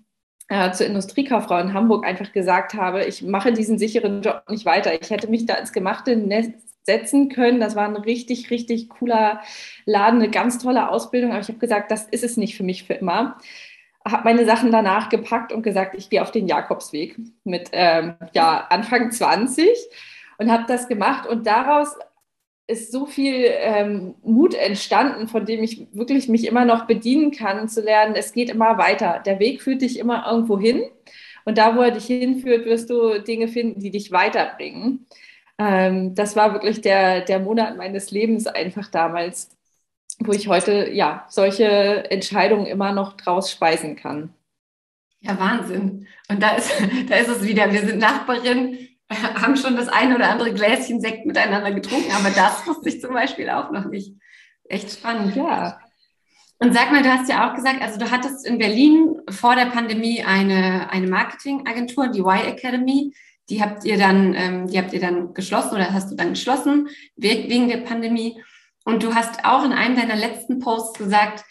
äh, 0.50 0.72
zur 0.72 0.86
Industriekauffrau 0.86 1.58
in 1.60 1.74
Hamburg 1.74 2.06
einfach 2.06 2.32
gesagt 2.32 2.74
habe, 2.74 3.06
ich 3.06 3.22
mache 3.22 3.52
diesen 3.52 3.78
sicheren 3.78 4.22
Job 4.22 4.44
nicht 4.50 4.66
weiter. 4.66 5.00
Ich 5.00 5.10
hätte 5.10 5.30
mich 5.30 5.46
da 5.46 5.56
ins 5.56 5.74
gemachte 5.74 6.16
Netz 6.16 6.54
setzen 6.84 7.30
können. 7.30 7.60
Das 7.60 7.76
war 7.76 7.86
ein 7.86 7.98
richtig, 7.98 8.50
richtig 8.50 8.90
cooler 8.90 9.42
Laden, 9.86 10.22
eine 10.22 10.32
ganz 10.32 10.58
tolle 10.58 10.90
Ausbildung. 10.90 11.32
Aber 11.32 11.42
ich 11.42 11.50
habe 11.50 11.60
gesagt, 11.60 11.92
das 11.92 12.06
ist 12.06 12.24
es 12.24 12.38
nicht 12.38 12.56
für 12.56 12.64
mich 12.64 12.86
für 12.86 12.94
immer. 12.94 13.38
Habe 14.08 14.24
meine 14.24 14.46
Sachen 14.46 14.72
danach 14.72 15.10
gepackt 15.10 15.52
und 15.52 15.64
gesagt, 15.64 15.96
ich 15.96 16.10
gehe 16.10 16.22
auf 16.22 16.32
den 16.32 16.48
Jakobsweg 16.48 17.18
mit 17.44 17.70
ähm, 17.74 18.16
ja, 18.34 18.66
Anfang 18.70 19.12
20 19.12 19.68
und 20.38 20.50
habe 20.50 20.64
das 20.68 20.88
gemacht. 20.88 21.28
Und 21.28 21.46
daraus 21.46 21.98
ist 22.68 22.92
so 22.92 23.06
viel 23.06 23.46
ähm, 23.46 24.16
Mut 24.24 24.54
entstanden, 24.54 25.28
von 25.30 25.46
dem 25.46 25.64
ich 25.64 25.88
wirklich 25.94 26.28
mich 26.28 26.46
immer 26.46 26.66
noch 26.66 26.86
bedienen 26.86 27.32
kann, 27.32 27.70
zu 27.70 27.82
lernen, 27.82 28.16
es 28.16 28.34
geht 28.34 28.50
immer 28.50 28.78
weiter. 28.78 29.22
Der 29.26 29.40
Weg 29.40 29.62
führt 29.62 29.82
dich 29.82 29.98
immer 29.98 30.30
irgendwo 30.30 30.60
hin. 30.60 30.84
Und 31.46 31.58
da, 31.58 31.78
wo 31.78 31.82
er 31.82 31.92
dich 31.92 32.06
hinführt, 32.06 32.66
wirst 32.66 32.90
du 32.90 33.22
Dinge 33.22 33.48
finden, 33.48 33.80
die 33.80 33.90
dich 33.90 34.12
weiterbringen. 34.12 35.08
Ähm, 35.58 36.14
das 36.14 36.36
war 36.36 36.52
wirklich 36.52 36.82
der, 36.82 37.22
der 37.22 37.40
Monat 37.40 37.78
meines 37.78 38.12
Lebens 38.12 38.48
einfach 38.48 38.90
damals, 38.90 39.50
wo 40.20 40.34
ich 40.34 40.50
heute 40.50 40.92
ja 40.92 41.26
solche 41.30 42.12
Entscheidungen 42.12 42.66
immer 42.66 42.92
noch 42.92 43.14
draus 43.14 43.50
speisen 43.50 43.96
kann. 43.96 44.34
Ja, 45.22 45.40
Wahnsinn. 45.40 46.08
Und 46.30 46.44
da 46.44 46.56
ist, 46.56 46.70
da 47.10 47.16
ist 47.16 47.30
es 47.30 47.48
wieder. 47.48 47.72
Wir 47.72 47.88
sind 47.88 48.00
Nachbarin 48.00 48.78
haben 49.42 49.56
schon 49.56 49.76
das 49.76 49.88
eine 49.88 50.16
oder 50.16 50.30
andere 50.30 50.54
Gläschen 50.54 51.02
Sekt 51.02 51.26
miteinander 51.26 51.72
getrunken, 51.72 52.12
aber 52.12 52.30
das 52.30 52.66
wusste 52.68 52.90
ich 52.90 53.02
zum 53.02 53.14
Beispiel 53.14 53.50
auch 53.50 53.72
noch 53.72 53.86
nicht. 53.86 54.14
Echt 54.66 54.92
spannend. 54.92 55.36
Ja. 55.36 55.80
Und 56.60 56.74
sag 56.74 56.92
mal, 56.92 57.04
du 57.04 57.10
hast 57.10 57.30
ja 57.30 57.50
auch 57.50 57.56
gesagt, 57.56 57.82
also 57.82 58.00
du 58.00 58.10
hattest 58.10 58.46
in 58.46 58.58
Berlin 58.58 59.22
vor 59.30 59.56
der 59.56 59.68
Pandemie 59.68 60.24
eine, 60.24 60.90
eine 60.90 61.08
Marketingagentur, 61.08 62.08
die 62.08 62.20
Y 62.20 62.48
Academy. 62.48 63.14
Die 63.50 63.62
habt 63.62 63.86
ihr 63.86 63.98
dann, 63.98 64.34
ähm, 64.34 64.68
die 64.68 64.78
habt 64.78 64.92
ihr 64.92 65.00
dann 65.00 65.34
geschlossen 65.34 65.76
oder 65.76 65.94
hast 65.94 66.12
du 66.12 66.16
dann 66.16 66.32
geschlossen 66.32 66.90
wegen 67.16 67.70
der 67.70 67.78
Pandemie. 67.78 68.42
Und 68.84 69.04
du 69.04 69.14
hast 69.14 69.46
auch 69.46 69.64
in 69.64 69.72
einem 69.72 69.96
deiner 69.96 70.16
letzten 70.16 70.60
Posts 70.60 70.98
gesagt, 70.98 71.46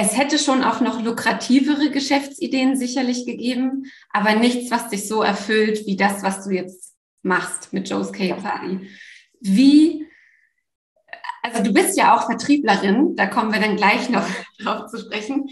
es 0.00 0.16
hätte 0.16 0.38
schon 0.38 0.62
auch 0.62 0.80
noch 0.80 1.02
lukrativere 1.02 1.90
Geschäftsideen 1.90 2.76
sicherlich 2.76 3.26
gegeben, 3.26 3.90
aber 4.10 4.36
nichts, 4.36 4.70
was 4.70 4.88
dich 4.90 5.08
so 5.08 5.22
erfüllt 5.22 5.86
wie 5.86 5.96
das, 5.96 6.22
was 6.22 6.44
du 6.44 6.50
jetzt 6.50 6.94
machst 7.22 7.72
mit 7.72 7.90
Joe's 7.90 8.12
Cake 8.12 8.40
Party. 8.40 8.88
Wie, 9.40 10.06
also 11.42 11.64
du 11.64 11.72
bist 11.72 11.98
ja 11.98 12.16
auch 12.16 12.26
Vertrieblerin, 12.26 13.16
da 13.16 13.26
kommen 13.26 13.52
wir 13.52 13.58
dann 13.58 13.74
gleich 13.74 14.08
noch 14.08 14.24
drauf 14.62 14.88
zu 14.88 14.98
sprechen. 14.98 15.48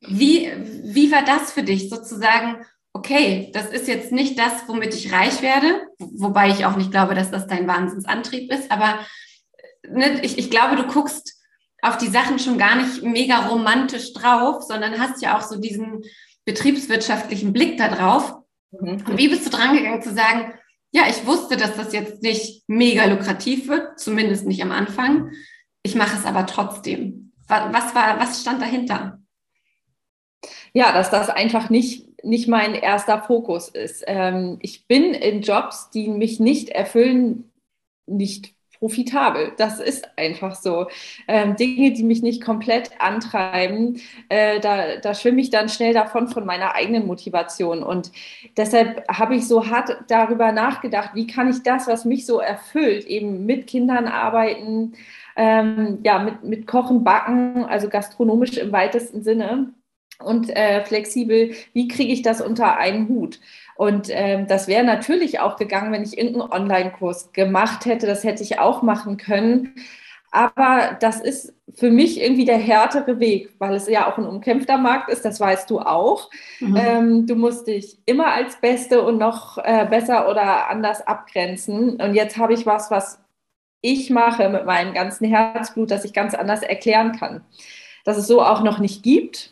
Wie, 0.00 0.50
wie 0.84 1.12
war 1.12 1.22
das 1.22 1.52
für 1.52 1.62
dich 1.62 1.90
sozusagen? 1.90 2.64
Okay, 2.94 3.50
das 3.52 3.66
ist 3.66 3.88
jetzt 3.88 4.10
nicht 4.10 4.38
das, 4.38 4.68
womit 4.68 4.94
ich 4.94 5.12
reich 5.12 5.42
werde, 5.42 5.86
wobei 5.98 6.48
ich 6.48 6.64
auch 6.64 6.76
nicht 6.76 6.92
glaube, 6.92 7.14
dass 7.14 7.30
das 7.30 7.46
dein 7.46 7.68
Wahnsinnsantrieb 7.68 8.50
ist, 8.50 8.70
aber 8.70 9.00
ne, 9.86 10.22
ich, 10.22 10.38
ich 10.38 10.48
glaube, 10.48 10.76
du 10.76 10.86
guckst 10.86 11.41
auf 11.82 11.98
die 11.98 12.08
Sachen 12.08 12.38
schon 12.38 12.58
gar 12.58 12.76
nicht 12.76 13.02
mega 13.02 13.48
romantisch 13.48 14.12
drauf, 14.14 14.62
sondern 14.62 14.98
hast 14.98 15.20
ja 15.20 15.36
auch 15.36 15.42
so 15.42 15.60
diesen 15.60 16.02
betriebswirtschaftlichen 16.44 17.52
Blick 17.52 17.76
da 17.76 17.88
drauf. 17.88 18.36
Mhm. 18.70 19.04
Und 19.06 19.18
wie 19.18 19.28
bist 19.28 19.44
du 19.46 19.50
dran 19.50 19.76
gegangen 19.76 20.00
zu 20.00 20.14
sagen, 20.14 20.54
ja, 20.92 21.02
ich 21.08 21.26
wusste, 21.26 21.56
dass 21.56 21.74
das 21.76 21.92
jetzt 21.92 22.22
nicht 22.22 22.64
mega 22.68 23.06
lukrativ 23.06 23.68
wird, 23.68 23.98
zumindest 23.98 24.46
nicht 24.46 24.62
am 24.62 24.72
Anfang. 24.72 25.32
Ich 25.82 25.94
mache 25.94 26.16
es 26.16 26.24
aber 26.24 26.46
trotzdem. 26.46 27.32
Was 27.48 27.94
war, 27.94 28.18
was 28.20 28.40
stand 28.40 28.62
dahinter? 28.62 29.18
Ja, 30.72 30.92
dass 30.92 31.10
das 31.10 31.28
einfach 31.28 31.70
nicht, 31.70 32.24
nicht 32.24 32.48
mein 32.48 32.74
erster 32.74 33.22
Fokus 33.22 33.68
ist. 33.68 34.04
Ähm, 34.06 34.58
ich 34.60 34.86
bin 34.86 35.14
in 35.14 35.42
Jobs, 35.42 35.90
die 35.90 36.08
mich 36.08 36.40
nicht 36.40 36.68
erfüllen, 36.68 37.50
nicht 38.06 38.54
profitabel. 38.82 39.52
Das 39.58 39.78
ist 39.78 40.08
einfach 40.16 40.56
so. 40.56 40.88
Ähm, 41.28 41.54
Dinge, 41.54 41.92
die 41.92 42.02
mich 42.02 42.20
nicht 42.20 42.42
komplett 42.42 42.90
antreiben, 43.00 44.00
äh, 44.28 44.58
da, 44.58 44.96
da 44.96 45.14
schwimme 45.14 45.40
ich 45.40 45.50
dann 45.50 45.68
schnell 45.68 45.94
davon 45.94 46.26
von 46.26 46.44
meiner 46.44 46.74
eigenen 46.74 47.06
Motivation. 47.06 47.84
Und 47.84 48.10
deshalb 48.56 49.06
habe 49.08 49.36
ich 49.36 49.46
so 49.46 49.68
hart 49.68 49.96
darüber 50.08 50.50
nachgedacht, 50.50 51.10
wie 51.14 51.28
kann 51.28 51.48
ich 51.48 51.62
das, 51.62 51.86
was 51.86 52.04
mich 52.04 52.26
so 52.26 52.40
erfüllt, 52.40 53.06
eben 53.06 53.46
mit 53.46 53.68
Kindern 53.68 54.08
arbeiten, 54.08 54.94
ähm, 55.36 56.00
ja, 56.02 56.18
mit, 56.18 56.42
mit 56.42 56.66
Kochen, 56.66 57.04
Backen, 57.04 57.64
also 57.64 57.88
gastronomisch 57.88 58.56
im 58.56 58.72
weitesten 58.72 59.22
Sinne 59.22 59.72
und 60.18 60.50
äh, 60.50 60.84
flexibel, 60.84 61.52
wie 61.72 61.88
kriege 61.88 62.12
ich 62.12 62.22
das 62.22 62.40
unter 62.40 62.76
einen 62.76 63.08
Hut? 63.08 63.40
Und 63.76 64.08
ähm, 64.10 64.46
das 64.46 64.68
wäre 64.68 64.84
natürlich 64.84 65.40
auch 65.40 65.56
gegangen, 65.56 65.92
wenn 65.92 66.02
ich 66.02 66.16
irgendeinen 66.16 66.52
Online-Kurs 66.52 67.32
gemacht 67.32 67.86
hätte. 67.86 68.06
Das 68.06 68.22
hätte 68.22 68.42
ich 68.42 68.58
auch 68.58 68.82
machen 68.82 69.16
können. 69.16 69.74
Aber 70.30 70.96
das 70.98 71.20
ist 71.20 71.54
für 71.74 71.90
mich 71.90 72.20
irgendwie 72.20 72.46
der 72.46 72.56
härtere 72.56 73.20
Weg, 73.20 73.50
weil 73.58 73.74
es 73.74 73.86
ja 73.86 74.10
auch 74.10 74.16
ein 74.16 74.26
umkämpfter 74.26 74.78
Markt 74.78 75.10
ist, 75.10 75.24
das 75.26 75.38
weißt 75.38 75.68
du 75.68 75.80
auch. 75.80 76.30
Mhm. 76.60 76.76
Ähm, 76.76 77.26
du 77.26 77.36
musst 77.36 77.66
dich 77.66 77.98
immer 78.06 78.32
als 78.32 78.56
Beste 78.56 79.02
und 79.02 79.18
noch 79.18 79.58
äh, 79.58 79.86
besser 79.88 80.30
oder 80.30 80.70
anders 80.70 81.06
abgrenzen. 81.06 82.00
Und 82.00 82.14
jetzt 82.14 82.38
habe 82.38 82.54
ich 82.54 82.64
was, 82.64 82.90
was 82.90 83.20
ich 83.82 84.08
mache 84.08 84.48
mit 84.48 84.64
meinem 84.64 84.94
ganzen 84.94 85.26
Herzblut, 85.26 85.90
das 85.90 86.04
ich 86.04 86.14
ganz 86.14 86.34
anders 86.34 86.62
erklären 86.62 87.12
kann. 87.18 87.44
Dass 88.04 88.16
es 88.16 88.26
so 88.26 88.42
auch 88.42 88.62
noch 88.62 88.78
nicht 88.78 89.02
gibt. 89.02 89.51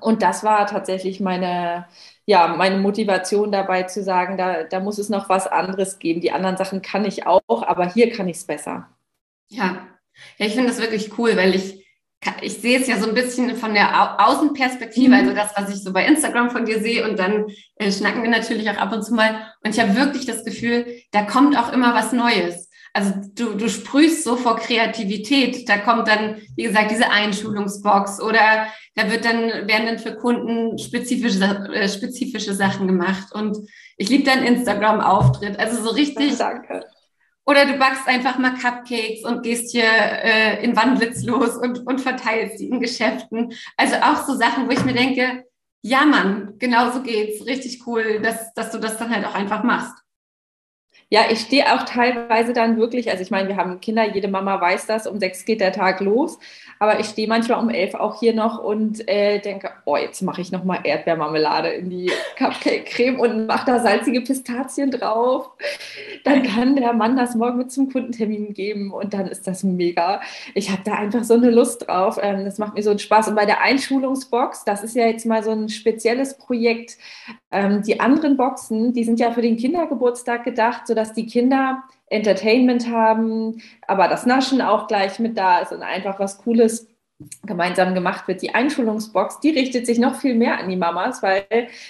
Und 0.00 0.22
das 0.22 0.42
war 0.44 0.66
tatsächlich 0.66 1.20
meine, 1.20 1.86
ja, 2.26 2.48
meine 2.48 2.78
Motivation 2.78 3.52
dabei 3.52 3.84
zu 3.84 4.02
sagen, 4.02 4.36
da, 4.36 4.64
da 4.64 4.80
muss 4.80 4.98
es 4.98 5.08
noch 5.08 5.28
was 5.28 5.46
anderes 5.46 5.98
geben. 5.98 6.20
Die 6.20 6.32
anderen 6.32 6.56
Sachen 6.56 6.82
kann 6.82 7.04
ich 7.04 7.26
auch, 7.26 7.42
aber 7.48 7.92
hier 7.92 8.10
kann 8.12 8.28
ich 8.28 8.38
es 8.38 8.44
besser. 8.44 8.88
Ja. 9.48 9.86
ja, 10.38 10.46
ich 10.46 10.54
finde 10.54 10.68
das 10.68 10.80
wirklich 10.80 11.16
cool, 11.18 11.36
weil 11.36 11.54
ich, 11.54 11.86
ich 12.40 12.54
sehe 12.54 12.80
es 12.80 12.88
ja 12.88 12.96
so 12.96 13.08
ein 13.08 13.14
bisschen 13.14 13.54
von 13.56 13.74
der 13.74 14.20
Außenperspektive, 14.26 15.08
mhm. 15.08 15.14
also 15.14 15.34
das, 15.34 15.52
was 15.56 15.70
ich 15.70 15.82
so 15.82 15.92
bei 15.92 16.06
Instagram 16.06 16.50
von 16.50 16.64
dir 16.64 16.80
sehe 16.80 17.08
und 17.08 17.18
dann 17.18 17.46
äh, 17.76 17.92
schnacken 17.92 18.22
wir 18.22 18.30
natürlich 18.30 18.68
auch 18.70 18.78
ab 18.78 18.92
und 18.92 19.04
zu 19.04 19.14
mal. 19.14 19.52
Und 19.62 19.74
ich 19.74 19.80
habe 19.80 19.94
wirklich 19.94 20.26
das 20.26 20.44
Gefühl, 20.44 20.86
da 21.12 21.22
kommt 21.22 21.56
auch 21.56 21.72
immer 21.72 21.94
was 21.94 22.12
Neues 22.12 22.68
also 22.94 23.12
du, 23.34 23.54
du 23.54 23.68
sprühst 23.68 24.22
so 24.22 24.36
vor 24.36 24.56
Kreativität. 24.56 25.68
Da 25.68 25.78
kommt 25.78 26.06
dann, 26.06 26.40
wie 26.56 26.62
gesagt, 26.62 26.92
diese 26.92 27.10
Einschulungsbox 27.10 28.22
oder 28.22 28.68
da 28.94 29.10
wird 29.10 29.24
dann, 29.24 29.66
werden 29.66 29.86
dann 29.86 29.98
für 29.98 30.14
Kunden 30.14 30.78
spezifische, 30.78 31.44
äh, 31.74 31.88
spezifische 31.88 32.54
Sachen 32.54 32.86
gemacht. 32.86 33.32
Und 33.32 33.58
ich 33.96 34.08
liebe 34.08 34.22
deinen 34.22 34.44
Instagram-Auftritt. 34.44 35.58
Also 35.58 35.82
so 35.82 35.90
richtig. 35.90 36.38
Danke. 36.38 36.86
Oder 37.44 37.66
du 37.66 37.76
backst 37.78 38.06
einfach 38.06 38.38
mal 38.38 38.54
Cupcakes 38.54 39.24
und 39.24 39.42
gehst 39.42 39.72
hier 39.72 39.84
äh, 39.84 40.64
in 40.64 40.76
Wandlitz 40.76 41.24
los 41.24 41.56
und, 41.56 41.84
und 41.86 42.00
verteilst 42.00 42.60
die 42.60 42.68
in 42.68 42.78
Geschäften. 42.78 43.52
Also 43.76 43.96
auch 43.96 44.24
so 44.24 44.36
Sachen, 44.36 44.68
wo 44.68 44.70
ich 44.70 44.84
mir 44.84 44.94
denke, 44.94 45.44
ja 45.82 46.06
Mann, 46.06 46.54
genau 46.58 46.92
so 46.92 47.02
geht's. 47.02 47.44
Richtig 47.44 47.86
cool, 47.88 48.20
dass, 48.22 48.54
dass 48.54 48.70
du 48.70 48.78
das 48.78 48.98
dann 48.98 49.12
halt 49.12 49.26
auch 49.26 49.34
einfach 49.34 49.64
machst. 49.64 50.03
Ja, 51.14 51.26
ich 51.30 51.38
stehe 51.42 51.72
auch 51.72 51.84
teilweise 51.84 52.52
dann 52.52 52.76
wirklich, 52.76 53.08
also 53.08 53.22
ich 53.22 53.30
meine, 53.30 53.46
wir 53.46 53.56
haben 53.56 53.80
Kinder, 53.80 54.12
jede 54.12 54.26
Mama 54.26 54.60
weiß 54.60 54.86
das, 54.86 55.06
um 55.06 55.20
sechs 55.20 55.44
geht 55.44 55.60
der 55.60 55.70
Tag 55.70 56.00
los, 56.00 56.40
aber 56.80 56.98
ich 56.98 57.06
stehe 57.06 57.28
manchmal 57.28 57.62
um 57.62 57.70
elf 57.70 57.94
auch 57.94 58.18
hier 58.18 58.34
noch 58.34 58.58
und 58.58 59.08
äh, 59.08 59.38
denke, 59.38 59.70
oh, 59.84 59.96
jetzt 59.96 60.22
mache 60.22 60.40
ich 60.40 60.50
nochmal 60.50 60.80
Erdbeermarmelade 60.82 61.68
in 61.68 61.88
die 61.88 62.10
Cupcake-Creme 62.36 63.20
und 63.20 63.46
mache 63.46 63.64
da 63.64 63.78
salzige 63.78 64.22
Pistazien 64.22 64.90
drauf. 64.90 65.50
Dann 66.24 66.42
kann 66.42 66.74
der 66.74 66.92
Mann 66.92 67.16
das 67.16 67.36
morgen 67.36 67.58
mit 67.58 67.70
zum 67.70 67.92
Kundentermin 67.92 68.52
geben 68.52 68.90
und 68.90 69.14
dann 69.14 69.28
ist 69.28 69.46
das 69.46 69.62
mega. 69.62 70.20
Ich 70.54 70.70
habe 70.70 70.82
da 70.84 70.94
einfach 70.94 71.22
so 71.22 71.34
eine 71.34 71.50
Lust 71.50 71.86
drauf. 71.86 72.18
Ähm, 72.20 72.44
das 72.44 72.58
macht 72.58 72.74
mir 72.74 72.82
so 72.82 72.90
einen 72.90 72.98
Spaß. 72.98 73.28
Und 73.28 73.36
bei 73.36 73.46
der 73.46 73.60
Einschulungsbox, 73.60 74.64
das 74.64 74.82
ist 74.82 74.96
ja 74.96 75.06
jetzt 75.06 75.26
mal 75.26 75.44
so 75.44 75.52
ein 75.52 75.68
spezielles 75.68 76.38
Projekt. 76.38 76.98
Ähm, 77.50 77.82
die 77.82 78.00
anderen 78.00 78.36
Boxen, 78.36 78.92
die 78.92 79.04
sind 79.04 79.20
ja 79.20 79.30
für 79.30 79.42
den 79.42 79.56
Kindergeburtstag 79.56 80.42
gedacht, 80.42 80.88
sodass 80.88 81.03
die 81.12 81.26
Kinder 81.26 81.82
Entertainment 82.06 82.88
haben, 82.90 83.62
aber 83.86 84.08
das 84.08 84.26
Naschen 84.26 84.60
auch 84.60 84.86
gleich 84.86 85.18
mit 85.18 85.36
da 85.36 85.58
ist 85.58 85.72
und 85.72 85.82
einfach 85.82 86.18
was 86.20 86.38
Cooles 86.38 86.88
gemeinsam 87.44 87.94
gemacht 87.94 88.26
wird. 88.28 88.42
Die 88.42 88.54
Einschulungsbox, 88.54 89.40
die 89.40 89.50
richtet 89.50 89.86
sich 89.86 89.98
noch 89.98 90.16
viel 90.16 90.34
mehr 90.34 90.58
an 90.58 90.68
die 90.68 90.76
Mamas, 90.76 91.22
weil 91.22 91.44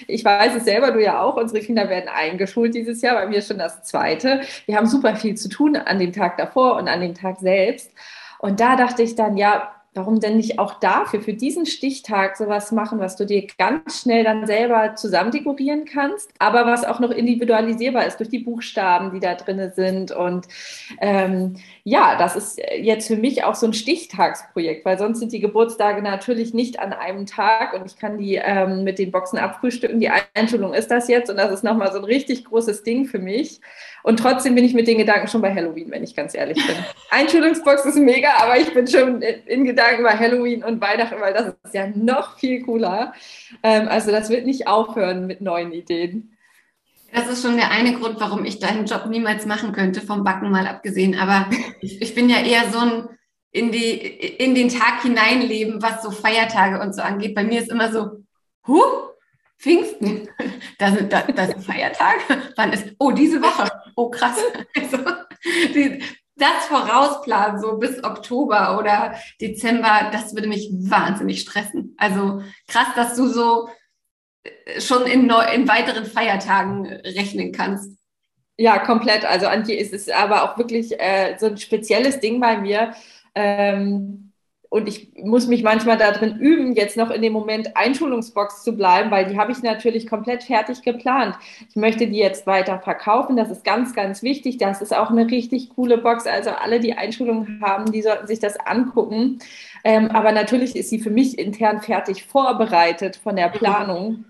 ich 0.07 0.23
weiß 0.23 0.55
es 0.55 0.65
selber, 0.65 0.91
du 0.91 1.01
ja 1.01 1.21
auch, 1.21 1.35
unsere 1.35 1.63
Kinder 1.63 1.89
werden 1.89 2.09
eingeschult 2.13 2.75
dieses 2.75 3.01
Jahr, 3.01 3.15
bei 3.15 3.27
mir 3.27 3.41
schon 3.41 3.57
das 3.57 3.83
zweite. 3.83 4.41
Wir 4.65 4.77
haben 4.77 4.85
super 4.85 5.15
viel 5.15 5.35
zu 5.35 5.49
tun 5.49 5.75
an 5.75 5.99
dem 5.99 6.13
Tag 6.13 6.37
davor 6.37 6.77
und 6.77 6.87
an 6.87 7.01
dem 7.01 7.15
Tag 7.15 7.39
selbst. 7.39 7.91
Und 8.39 8.59
da 8.59 8.75
dachte 8.75 9.01
ich 9.01 9.15
dann, 9.15 9.37
ja, 9.37 9.74
warum 9.95 10.19
denn 10.19 10.37
nicht 10.37 10.59
auch 10.59 10.79
dafür, 10.79 11.21
für 11.21 11.33
diesen 11.33 11.65
Stichtag 11.65 12.35
sowas 12.35 12.71
machen, 12.71 12.99
was 12.99 13.15
du 13.15 13.25
dir 13.25 13.47
ganz 13.57 14.01
schnell 14.01 14.25
dann 14.25 14.45
selber 14.45 14.95
zusammen 14.95 15.31
dekorieren 15.31 15.85
kannst, 15.85 16.29
aber 16.37 16.65
was 16.65 16.83
auch 16.83 16.99
noch 16.99 17.11
individualisierbar 17.11 18.05
ist 18.05 18.19
durch 18.19 18.29
die 18.29 18.39
Buchstaben, 18.39 19.11
die 19.13 19.21
da 19.21 19.35
drin 19.35 19.71
sind. 19.73 20.11
Und 20.11 20.47
ähm, 20.99 21.55
ja, 21.83 22.17
das 22.17 22.35
ist 22.35 22.59
jetzt 22.77 23.07
für 23.07 23.15
mich 23.15 23.43
auch 23.45 23.55
so 23.55 23.67
ein 23.67 23.73
Stichtagsprojekt, 23.73 24.83
weil 24.85 24.97
sonst 24.97 25.19
sind 25.19 25.31
die 25.31 25.39
Geburtstage 25.39 26.01
natürlich 26.01 26.53
nicht 26.53 26.79
an 26.79 26.91
einem 26.91 27.25
Tag 27.25 27.73
und 27.73 27.85
ich 27.85 27.97
kann 27.97 28.17
die 28.17 28.35
ähm, 28.35 28.83
mit 28.83 28.99
den 28.99 29.11
Boxen 29.11 29.39
abfrühstücken. 29.39 30.01
Die 30.01 30.11
Einschulung 30.33 30.73
ist 30.73 30.91
das 30.91 31.07
jetzt 31.07 31.29
und 31.29 31.37
das 31.37 31.51
ist 31.51 31.63
nochmal 31.63 31.93
so 31.93 31.99
ein 31.99 32.03
richtig 32.03 32.45
großes 32.45 32.83
Ding 32.83 33.05
für 33.05 33.19
mich. 33.19 33.61
Und 34.05 34.19
trotzdem 34.19 34.53
bin 34.53 34.63
ich 34.63 34.75
mit 34.75 34.87
den 34.87 34.99
Gedanken 34.99 35.27
schon 35.27 35.41
bei 35.41 35.51
Halloween, 35.51 35.89
wenn 35.89 36.03
ich 36.03 36.15
ganz 36.15 36.35
ehrlich 36.35 36.63
bin. 36.63 36.75
Einschulungsbox 37.09 37.85
ist 37.85 37.97
mega, 37.97 38.37
aber 38.37 38.59
ich 38.59 38.71
bin 38.71 38.85
schon 38.85 39.23
in 39.23 39.65
Gedanken 39.65 40.03
bei 40.03 40.15
Halloween 40.15 40.63
und 40.63 40.79
Weihnachten, 40.79 41.19
weil 41.19 41.33
das 41.33 41.55
ist 41.63 41.73
ja 41.73 41.87
noch 41.87 42.37
viel 42.37 42.61
cooler. 42.61 43.13
Ähm, 43.63 43.87
also 43.87 44.11
das 44.11 44.29
wird 44.29 44.45
nicht 44.45 44.67
aufhören 44.67 45.25
mit 45.25 45.41
neuen 45.41 45.71
Ideen. 45.71 46.37
Das 47.15 47.27
ist 47.27 47.41
schon 47.41 47.57
der 47.57 47.71
eine 47.71 47.93
Grund, 47.93 48.19
warum 48.19 48.45
ich 48.45 48.59
deinen 48.59 48.85
Job 48.85 49.07
niemals 49.07 49.47
machen 49.47 49.71
könnte, 49.71 50.01
vom 50.01 50.23
Backen 50.23 50.51
mal 50.51 50.67
abgesehen. 50.67 51.17
Aber 51.17 51.49
ich, 51.81 51.99
ich 51.99 52.13
bin 52.13 52.29
ja 52.29 52.37
eher 52.37 52.69
so 52.71 52.77
ein 52.77 53.09
in, 53.49 53.71
die, 53.71 53.93
in 53.93 54.53
den 54.53 54.69
Tag 54.69 55.01
hineinleben, 55.01 55.81
was 55.81 56.03
so 56.03 56.11
Feiertage 56.11 56.79
und 56.79 56.93
so 56.93 57.01
angeht. 57.01 57.33
Bei 57.33 57.43
mir 57.43 57.59
ist 57.59 57.71
immer 57.71 57.91
so, 57.91 58.23
huh, 58.67 59.05
Pfingsten, 59.57 60.29
da 60.77 60.91
sind, 60.91 61.11
da, 61.11 61.21
da 61.21 61.47
sind 61.47 61.63
Feiertage. 61.63 62.21
Wann 62.55 62.71
ist, 62.71 62.85
oh, 62.99 63.09
diese 63.09 63.41
Woche, 63.41 63.67
oh 63.95 64.09
krass. 64.09 64.37
Also, 64.75 64.97
die, 65.73 66.01
das 66.35 66.65
vorausplanen, 66.67 67.61
so 67.61 67.77
bis 67.77 68.03
Oktober 68.03 68.77
oder 68.77 69.15
Dezember, 69.39 70.09
das 70.11 70.35
würde 70.35 70.47
mich 70.47 70.69
wahnsinnig 70.71 71.41
stressen. 71.41 71.95
Also 71.97 72.41
krass, 72.67 72.87
dass 72.95 73.15
du 73.15 73.27
so 73.27 73.69
äh, 74.43 74.81
schon 74.81 75.05
in, 75.05 75.27
neu, 75.27 75.43
in 75.53 75.67
weiteren 75.67 76.05
Feiertagen 76.05 76.87
rechnen 76.87 77.51
kannst. 77.51 77.97
Ja, 78.57 78.79
komplett. 78.79 79.25
Also 79.25 79.47
Antje, 79.47 79.75
ist 79.75 79.93
es 79.93 80.09
aber 80.09 80.43
auch 80.43 80.57
wirklich 80.57 80.99
äh, 80.99 81.37
so 81.37 81.47
ein 81.47 81.57
spezielles 81.57 82.19
Ding 82.19 82.39
bei 82.39 82.57
mir. 82.57 82.93
Ähm, 83.33 84.24
und 84.75 84.89
ich 84.89 85.07
muss 85.23 85.47
mich 85.47 85.63
manchmal 85.63 85.95
darin 85.95 86.37
üben, 86.37 86.73
jetzt 86.73 86.97
noch 86.97 87.09
in 87.09 87.21
dem 87.21 87.31
Moment 87.31 87.77
Einschulungsbox 87.77 88.61
zu 88.61 88.75
bleiben, 88.75 89.09
weil 89.09 89.25
die 89.25 89.39
habe 89.39 89.53
ich 89.53 89.63
natürlich 89.63 90.05
komplett 90.05 90.43
fertig 90.43 90.81
geplant. 90.81 91.33
Ich 91.69 91.77
möchte 91.77 92.07
die 92.07 92.17
jetzt 92.17 92.45
weiter 92.45 92.79
verkaufen. 92.79 93.37
Das 93.37 93.49
ist 93.49 93.63
ganz, 93.63 93.95
ganz 93.95 94.21
wichtig. 94.21 94.57
Das 94.57 94.81
ist 94.81 94.93
auch 94.93 95.11
eine 95.11 95.31
richtig 95.31 95.69
coole 95.69 95.97
Box. 95.97 96.27
Also 96.27 96.49
alle, 96.49 96.81
die 96.81 96.91
Einschulungen 96.91 97.61
haben, 97.63 97.89
die 97.89 98.01
sollten 98.01 98.27
sich 98.27 98.39
das 98.39 98.59
angucken. 98.59 99.39
Ähm, 99.85 100.11
aber 100.11 100.33
natürlich 100.33 100.75
ist 100.75 100.89
sie 100.89 100.99
für 100.99 101.09
mich 101.09 101.39
intern 101.39 101.81
fertig 101.81 102.25
vorbereitet 102.25 103.15
von 103.15 103.37
der 103.37 103.47
Planung. 103.47 104.25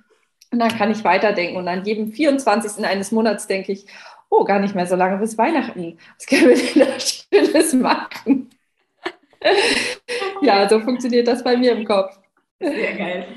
Und 0.52 0.60
dann 0.60 0.70
kann 0.70 0.92
ich 0.92 1.04
weiterdenken. 1.04 1.58
Und 1.58 1.68
an 1.68 1.86
jedem 1.86 2.12
24. 2.12 2.86
eines 2.86 3.12
Monats 3.12 3.48
denke 3.48 3.72
ich, 3.72 3.88
oh, 4.30 4.44
gar 4.44 4.60
nicht 4.60 4.75
mehr 4.75 4.86
so 4.86 4.96
lange 4.96 5.18
bis 5.18 5.40
Weihnachten. 5.40 5.98
Was 6.20 6.28
können 6.28 6.50
wir 6.50 6.56
denn 6.56 6.88
da 6.88 7.00
Schönes 7.00 7.74
machen? 7.74 8.52
Ja, 10.42 10.68
so 10.70 10.80
funktioniert 10.80 11.28
das 11.28 11.44
bei 11.44 11.58
mir 11.58 11.74
im 11.74 11.86
Kopf. 11.86 12.18
Sehr 12.60 12.96
geil. 12.96 13.28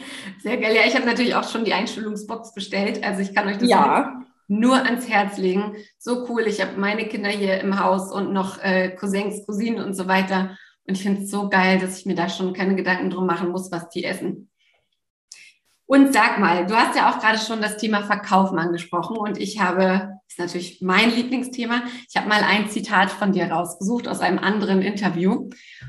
Sehr 0.42 0.56
geil. 0.56 0.74
Ja, 0.74 0.82
ich 0.86 0.94
habe 0.94 1.06
natürlich 1.06 1.34
auch 1.34 1.48
schon 1.48 1.64
die 1.64 1.72
Einschulungsbox 1.72 2.54
bestellt. 2.54 3.04
Also 3.04 3.20
ich 3.20 3.34
kann 3.34 3.48
euch 3.48 3.58
das 3.58 3.68
ja. 3.68 4.22
nur 4.46 4.76
ans 4.76 5.08
Herz 5.08 5.38
legen. 5.38 5.76
So 5.98 6.26
cool. 6.28 6.42
Ich 6.46 6.60
habe 6.60 6.78
meine 6.78 7.06
Kinder 7.06 7.30
hier 7.30 7.60
im 7.60 7.82
Haus 7.82 8.12
und 8.12 8.32
noch 8.32 8.62
äh, 8.62 8.90
Cousins, 8.90 9.44
Cousinen 9.46 9.82
und 9.82 9.94
so 9.94 10.06
weiter. 10.06 10.56
Und 10.86 10.94
ich 10.94 11.02
finde 11.02 11.22
es 11.22 11.30
so 11.30 11.48
geil, 11.48 11.78
dass 11.78 11.98
ich 11.98 12.06
mir 12.06 12.14
da 12.14 12.28
schon 12.28 12.54
keine 12.54 12.74
Gedanken 12.74 13.10
drum 13.10 13.26
machen 13.26 13.50
muss, 13.50 13.70
was 13.70 13.88
die 13.90 14.04
essen. 14.04 14.48
Und 15.90 16.12
sag 16.12 16.38
mal, 16.38 16.66
du 16.66 16.74
hast 16.74 16.96
ja 16.96 17.10
auch 17.10 17.18
gerade 17.18 17.38
schon 17.38 17.62
das 17.62 17.78
Thema 17.78 18.02
Verkaufen 18.02 18.58
angesprochen 18.58 19.16
und 19.16 19.38
ich 19.38 19.58
habe, 19.58 20.18
das 20.26 20.32
ist 20.32 20.38
natürlich 20.38 20.82
mein 20.82 21.10
Lieblingsthema, 21.10 21.82
ich 22.06 22.14
habe 22.14 22.28
mal 22.28 22.42
ein 22.42 22.68
Zitat 22.68 23.10
von 23.10 23.32
dir 23.32 23.50
rausgesucht 23.50 24.06
aus 24.06 24.20
einem 24.20 24.38
anderen 24.38 24.82
Interview. 24.82 25.48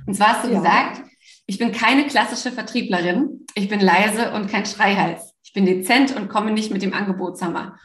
Und 0.10 0.16
zwar 0.16 0.30
hast 0.30 0.46
du 0.46 0.52
ja. 0.52 0.58
gesagt, 0.58 1.04
ich 1.46 1.60
bin 1.60 1.72
keine 1.72 2.08
klassische 2.08 2.52
Vertrieblerin, 2.52 3.46
ich 3.54 3.70
bin 3.70 3.80
leise 3.80 4.32
und 4.32 4.50
kein 4.50 4.66
Schreihals. 4.66 5.36
Ich 5.44 5.54
bin 5.54 5.68
dezent 5.68 6.16
und 6.16 6.30
komme 6.30 6.50
nicht 6.50 6.72
mit 6.72 6.82
dem 6.82 6.96
Angebotshammer. 6.96 7.78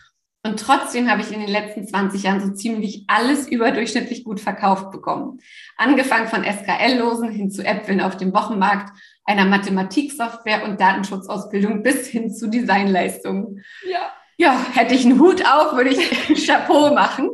Und 0.43 0.59
trotzdem 0.59 1.11
habe 1.11 1.21
ich 1.21 1.31
in 1.33 1.41
den 1.41 1.51
letzten 1.51 1.87
20 1.87 2.23
Jahren 2.23 2.41
so 2.41 2.55
ziemlich 2.55 3.05
alles 3.09 3.47
überdurchschnittlich 3.47 4.25
gut 4.25 4.41
verkauft 4.41 4.91
bekommen. 4.91 5.39
Angefangen 5.77 6.29
von 6.29 6.45
SKL-Losen 6.45 7.29
hin 7.31 7.51
zu 7.51 7.63
Äpfeln 7.63 8.01
auf 8.01 8.17
dem 8.17 8.33
Wochenmarkt 8.33 8.99
einer 9.27 9.45
Mathematiksoftware 9.45 10.65
und 10.65 10.81
Datenschutzausbildung 10.81 11.83
bis 11.83 12.07
hin 12.07 12.33
zu 12.33 12.49
Designleistungen. 12.49 13.63
Ja. 13.87 14.11
Ja, 14.39 14.65
hätte 14.73 14.95
ich 14.95 15.05
einen 15.05 15.21
Hut 15.21 15.45
auf, 15.47 15.77
würde 15.77 15.91
ich 15.91 16.47
Chapeau 16.47 16.95
machen. 16.95 17.31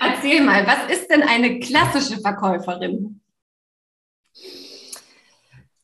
Erzähl 0.00 0.42
mal, 0.42 0.66
was 0.66 0.90
ist 0.92 1.10
denn 1.10 1.22
eine 1.22 1.58
klassische 1.60 2.20
Verkäuferin? 2.20 3.20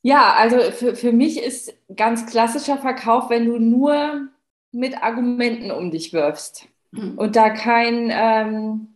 Ja, 0.02 0.34
also 0.34 0.58
für, 0.72 0.96
für 0.96 1.12
mich 1.12 1.40
ist 1.40 1.74
ganz 1.94 2.26
klassischer 2.26 2.78
Verkauf, 2.78 3.30
wenn 3.30 3.46
du 3.46 3.58
nur 3.58 4.28
mit 4.72 5.02
Argumenten 5.02 5.70
um 5.70 5.90
dich 5.90 6.12
wirfst 6.12 6.66
mhm. 6.90 7.16
und 7.16 7.36
da 7.36 7.50
kein, 7.50 8.10
ähm, 8.10 8.94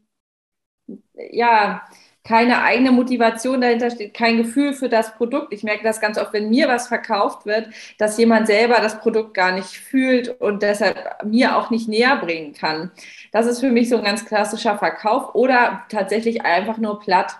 ja, 1.14 1.86
keine 2.26 2.62
eigene 2.62 2.90
Motivation 2.90 3.60
dahinter 3.60 3.90
steht, 3.90 4.14
kein 4.14 4.36
Gefühl 4.36 4.72
für 4.74 4.88
das 4.88 5.14
Produkt. 5.14 5.52
Ich 5.52 5.62
merke 5.62 5.84
das 5.84 6.00
ganz 6.00 6.18
oft, 6.18 6.32
wenn 6.32 6.50
mir 6.50 6.66
was 6.68 6.88
verkauft 6.88 7.46
wird, 7.46 7.68
dass 7.98 8.18
jemand 8.18 8.48
selber 8.48 8.76
das 8.80 8.98
Produkt 9.00 9.34
gar 9.34 9.52
nicht 9.52 9.78
fühlt 9.78 10.40
und 10.40 10.62
deshalb 10.62 11.24
mir 11.24 11.56
auch 11.56 11.70
nicht 11.70 11.88
näher 11.88 12.16
bringen 12.16 12.52
kann. 12.52 12.90
Das 13.30 13.46
ist 13.46 13.60
für 13.60 13.70
mich 13.70 13.88
so 13.88 13.98
ein 13.98 14.04
ganz 14.04 14.24
klassischer 14.24 14.76
Verkauf 14.76 15.34
oder 15.34 15.84
tatsächlich 15.88 16.44
einfach 16.44 16.78
nur 16.78 16.98
platt 16.98 17.36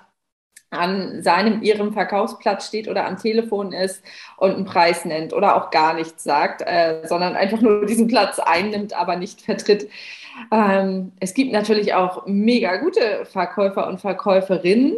an 0.76 1.22
seinem, 1.22 1.62
ihrem 1.62 1.92
Verkaufsplatz 1.92 2.66
steht 2.68 2.88
oder 2.88 3.06
am 3.06 3.16
Telefon 3.16 3.72
ist 3.72 4.02
und 4.36 4.52
einen 4.54 4.64
Preis 4.64 5.04
nennt 5.04 5.32
oder 5.32 5.56
auch 5.56 5.70
gar 5.70 5.94
nichts 5.94 6.24
sagt, 6.24 6.62
äh, 6.62 7.06
sondern 7.06 7.36
einfach 7.36 7.60
nur 7.60 7.86
diesen 7.86 8.08
Platz 8.08 8.38
einnimmt, 8.38 8.92
aber 8.94 9.16
nicht 9.16 9.42
vertritt. 9.42 9.88
Ähm, 10.52 11.12
es 11.20 11.34
gibt 11.34 11.52
natürlich 11.52 11.94
auch 11.94 12.26
mega 12.26 12.76
gute 12.76 13.24
Verkäufer 13.24 13.86
und 13.88 14.00
Verkäuferinnen, 14.00 14.96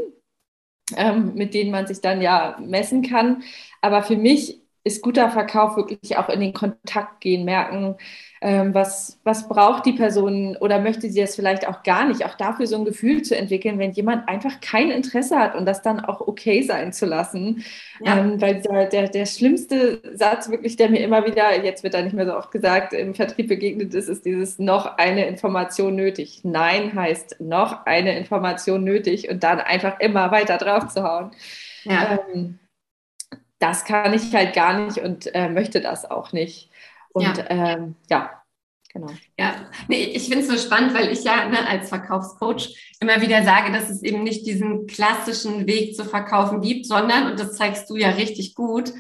ähm, 0.97 1.35
mit 1.35 1.55
denen 1.55 1.71
man 1.71 1.87
sich 1.87 2.01
dann 2.01 2.21
ja 2.23 2.57
messen 2.61 3.03
kann. 3.03 3.43
Aber 3.81 4.03
für 4.03 4.17
mich 4.17 4.61
ist 4.89 5.03
guter 5.03 5.31
Verkauf 5.31 5.77
wirklich 5.77 6.17
auch 6.17 6.29
in 6.29 6.41
den 6.41 6.53
Kontakt 6.53 7.21
gehen, 7.21 7.45
merken, 7.45 7.97
ähm, 8.41 8.73
was, 8.73 9.19
was 9.25 9.49
braucht 9.49 9.85
die 9.85 9.93
Person 9.93 10.57
oder 10.57 10.81
möchte 10.81 11.11
sie 11.11 11.21
das 11.21 11.35
vielleicht 11.35 11.67
auch 11.67 11.83
gar 11.83 12.07
nicht. 12.07 12.25
Auch 12.25 12.35
dafür 12.35 12.67
so 12.67 12.77
ein 12.77 12.85
Gefühl 12.85 13.23
zu 13.23 13.37
entwickeln, 13.37 13.79
wenn 13.79 13.93
jemand 13.93 14.29
einfach 14.29 14.61
kein 14.61 14.91
Interesse 14.91 15.37
hat 15.37 15.55
und 15.57 15.67
das 15.67 15.83
dann 15.83 16.01
auch 16.01 16.21
okay 16.21 16.63
sein 16.63 16.93
zu 16.93 17.07
lassen. 17.07 17.65
Ja. 18.01 18.19
Ähm, 18.19 18.41
weil 18.41 18.63
der, 18.63 18.87
der, 18.87 19.09
der 19.09 19.27
schlimmste 19.27 20.01
Satz 20.15 20.51
wirklich, 20.51 20.77
der 20.77 20.89
mir 20.89 21.01
immer 21.01 21.27
wieder, 21.27 21.65
jetzt 21.65 21.83
wird 21.83 21.95
da 21.95 22.03
nicht 22.03 22.15
mehr 22.15 22.27
so 22.27 22.37
oft 22.37 22.51
gesagt, 22.51 22.93
im 22.93 23.15
Vertrieb 23.15 23.49
begegnet 23.49 23.93
ist, 23.95 24.09
ist 24.09 24.25
dieses 24.25 24.59
noch 24.59 24.99
eine 24.99 25.27
Information 25.27 25.97
nötig. 25.97 26.41
Nein 26.45 26.95
heißt 26.95 27.41
noch 27.41 27.87
eine 27.87 28.17
Information 28.17 28.85
nötig 28.85 29.29
und 29.29 29.43
dann 29.43 29.61
einfach 29.61 30.01
immer 30.01 30.31
weiter 30.31 30.59
drauf 30.59 30.89
zu 30.89 31.03
hauen. 31.03 31.33
Ja. 31.85 32.21
Ähm, 32.33 32.59
das 33.59 33.85
kann 33.85 34.13
ich 34.15 34.35
halt 34.35 34.55
gar 34.55 34.79
nicht 34.79 34.99
und 34.99 35.35
äh, 35.35 35.49
möchte 35.49 35.81
das 35.81 36.11
auch 36.11 36.33
nicht. 36.33 36.71
Und 37.13 37.39
ja, 37.39 37.45
ähm, 37.49 37.97
ja 38.09 38.43
genau. 38.93 39.13
Ja, 39.39 39.55
nee, 39.89 40.05
ich 40.05 40.29
finde 40.29 40.41
es 40.41 40.49
so 40.49 40.57
spannend, 40.57 40.95
weil 40.95 41.11
ich 41.13 41.25
ja 41.25 41.49
ne, 41.49 41.67
als 41.67 41.89
Verkaufscoach 41.89 42.77
immer 43.01 43.21
wieder 43.21 43.43
sage, 43.43 43.73
dass 43.73 43.91
es 43.91 44.03
eben 44.03 44.23
nicht 44.23 44.47
diesen 44.47 44.87
klassischen 44.87 45.67
Weg 45.67 45.97
zu 45.97 46.05
verkaufen 46.05 46.61
gibt, 46.61 46.87
sondern, 46.87 47.31
und 47.31 47.41
das 47.41 47.57
zeigst 47.57 47.89
du 47.91 47.97
ja 47.97 48.11
richtig 48.11 48.55
gut, 48.55 48.93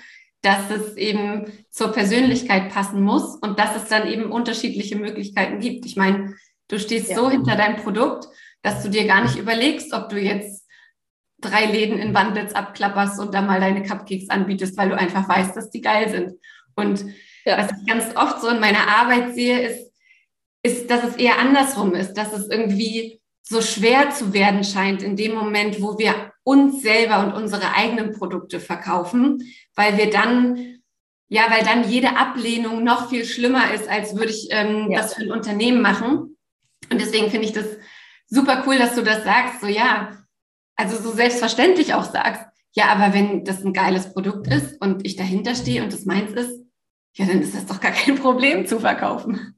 dass 0.43 0.71
es 0.71 0.97
eben 0.97 1.53
zur 1.71 1.93
Persönlichkeit 1.93 2.73
passen 2.73 3.03
muss 3.03 3.37
und 3.37 3.59
dass 3.59 3.77
es 3.77 3.89
dann 3.89 4.07
eben 4.07 4.31
unterschiedliche 4.31 4.97
Möglichkeiten 4.97 5.59
gibt. 5.59 5.85
Ich 5.85 5.97
meine, 5.97 6.37
du 6.69 6.79
stehst 6.79 7.11
ja. 7.11 7.17
so 7.17 7.31
hinter 7.31 7.57
deinem 7.57 7.77
Produkt, 7.77 8.29
dass 8.63 8.83
du 8.83 8.91
dir 8.91 9.07
gar 9.07 9.23
nicht 9.23 9.37
überlegst, 9.37 9.93
ob 9.93 10.09
du 10.09 10.19
jetzt 10.19 10.58
drei 11.41 11.67
Läden 11.67 11.99
in 11.99 12.15
Wandlitz 12.15 12.53
abklapperst 12.53 13.21
und 13.21 13.33
da 13.35 13.43
mal 13.43 13.61
deine 13.61 13.83
Cupcakes 13.83 14.31
anbietest, 14.31 14.77
weil 14.77 14.91
du 14.91 14.97
einfach 14.97 15.29
weißt, 15.29 15.57
dass 15.57 15.71
die 15.71 15.81
geil 15.81 16.09
sind. 16.09 16.35
Und 16.75 17.05
ja. 17.45 17.59
was 17.59 17.71
ich 17.73 17.87
ganz 17.87 18.17
oft 18.17 18.41
so 18.41 18.49
in 18.49 18.61
meiner 18.61 18.89
Arbeit 18.89 19.35
sehe, 19.35 19.61
ist, 19.61 19.93
ist, 20.63 20.91
dass 20.91 21.05
es 21.05 21.17
eher 21.17 21.39
andersrum 21.39 21.95
ist, 21.95 22.15
dass 22.15 22.33
es 22.33 22.49
irgendwie 22.49 23.21
so 23.43 23.63
schwer 23.63 24.11
zu 24.11 24.35
werden 24.35 24.65
scheint 24.65 25.03
in 25.03 25.17
dem 25.17 25.35
Moment, 25.35 25.81
wo 25.81 25.99
wir 25.99 26.33
uns 26.43 26.83
selber 26.83 27.25
und 27.25 27.33
unsere 27.33 27.75
eigenen 27.75 28.13
Produkte 28.13 28.61
verkaufen, 28.61 29.43
weil 29.75 29.97
wir 29.97 30.11
dann, 30.11 30.81
ja, 31.29 31.43
weil 31.51 31.65
dann 31.65 31.89
jede 31.89 32.17
Ablehnung 32.17 32.85
noch 32.85 33.09
viel 33.09 33.25
schlimmer 33.25 33.73
ist, 33.73 33.89
als 33.89 34.17
würde 34.17 34.31
ich 34.31 34.49
ähm, 34.51 34.91
ja. 34.91 35.01
das 35.01 35.15
für 35.15 35.23
ein 35.23 35.31
Unternehmen 35.31 35.81
machen. 35.81 36.37
Und 36.91 37.01
deswegen 37.01 37.31
finde 37.31 37.47
ich 37.47 37.53
das 37.53 37.67
super 38.27 38.65
cool, 38.67 38.77
dass 38.77 38.95
du 38.95 39.03
das 39.03 39.25
sagst. 39.25 39.61
So, 39.61 39.67
ja, 39.67 40.18
also 40.79 40.97
so 40.97 41.11
selbstverständlich 41.11 41.93
auch 41.93 42.05
sagst, 42.05 42.47
ja, 42.73 42.87
aber 42.87 43.13
wenn 43.13 43.45
das 43.45 43.65
ein 43.65 43.73
geiles 43.73 44.13
Produkt 44.13 44.47
ist 44.47 44.81
und 44.81 45.05
ich 45.05 45.17
dahinter 45.17 45.55
stehe 45.55 45.83
und 45.83 45.93
das 45.93 46.07
meins 46.07 46.33
ist, 46.33 46.65
ja, 47.15 47.27
dann 47.27 47.43
ist 47.43 47.55
das 47.55 47.67
doch 47.67 47.81
gar 47.81 47.91
kein 47.91 48.15
Problem 48.15 48.67
zu 48.67 48.79
verkaufen. 48.79 49.55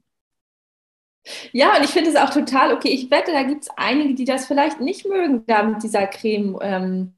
Ja, 1.51 1.77
und 1.77 1.83
ich 1.83 1.91
finde 1.91 2.09
es 2.09 2.15
auch 2.15 2.31
total 2.31 2.73
okay. 2.73 2.89
Ich 2.89 3.11
wette, 3.11 3.31
da 3.31 3.43
gibt 3.43 3.63
es 3.63 3.69
einige, 3.77 4.15
die 4.15 4.25
das 4.25 4.47
vielleicht 4.47 4.81
nicht 4.81 5.07
mögen, 5.07 5.43
da 5.45 5.61
mit 5.61 5.83
dieser 5.83 6.07
Creme 6.07 6.57
ähm, 6.61 7.13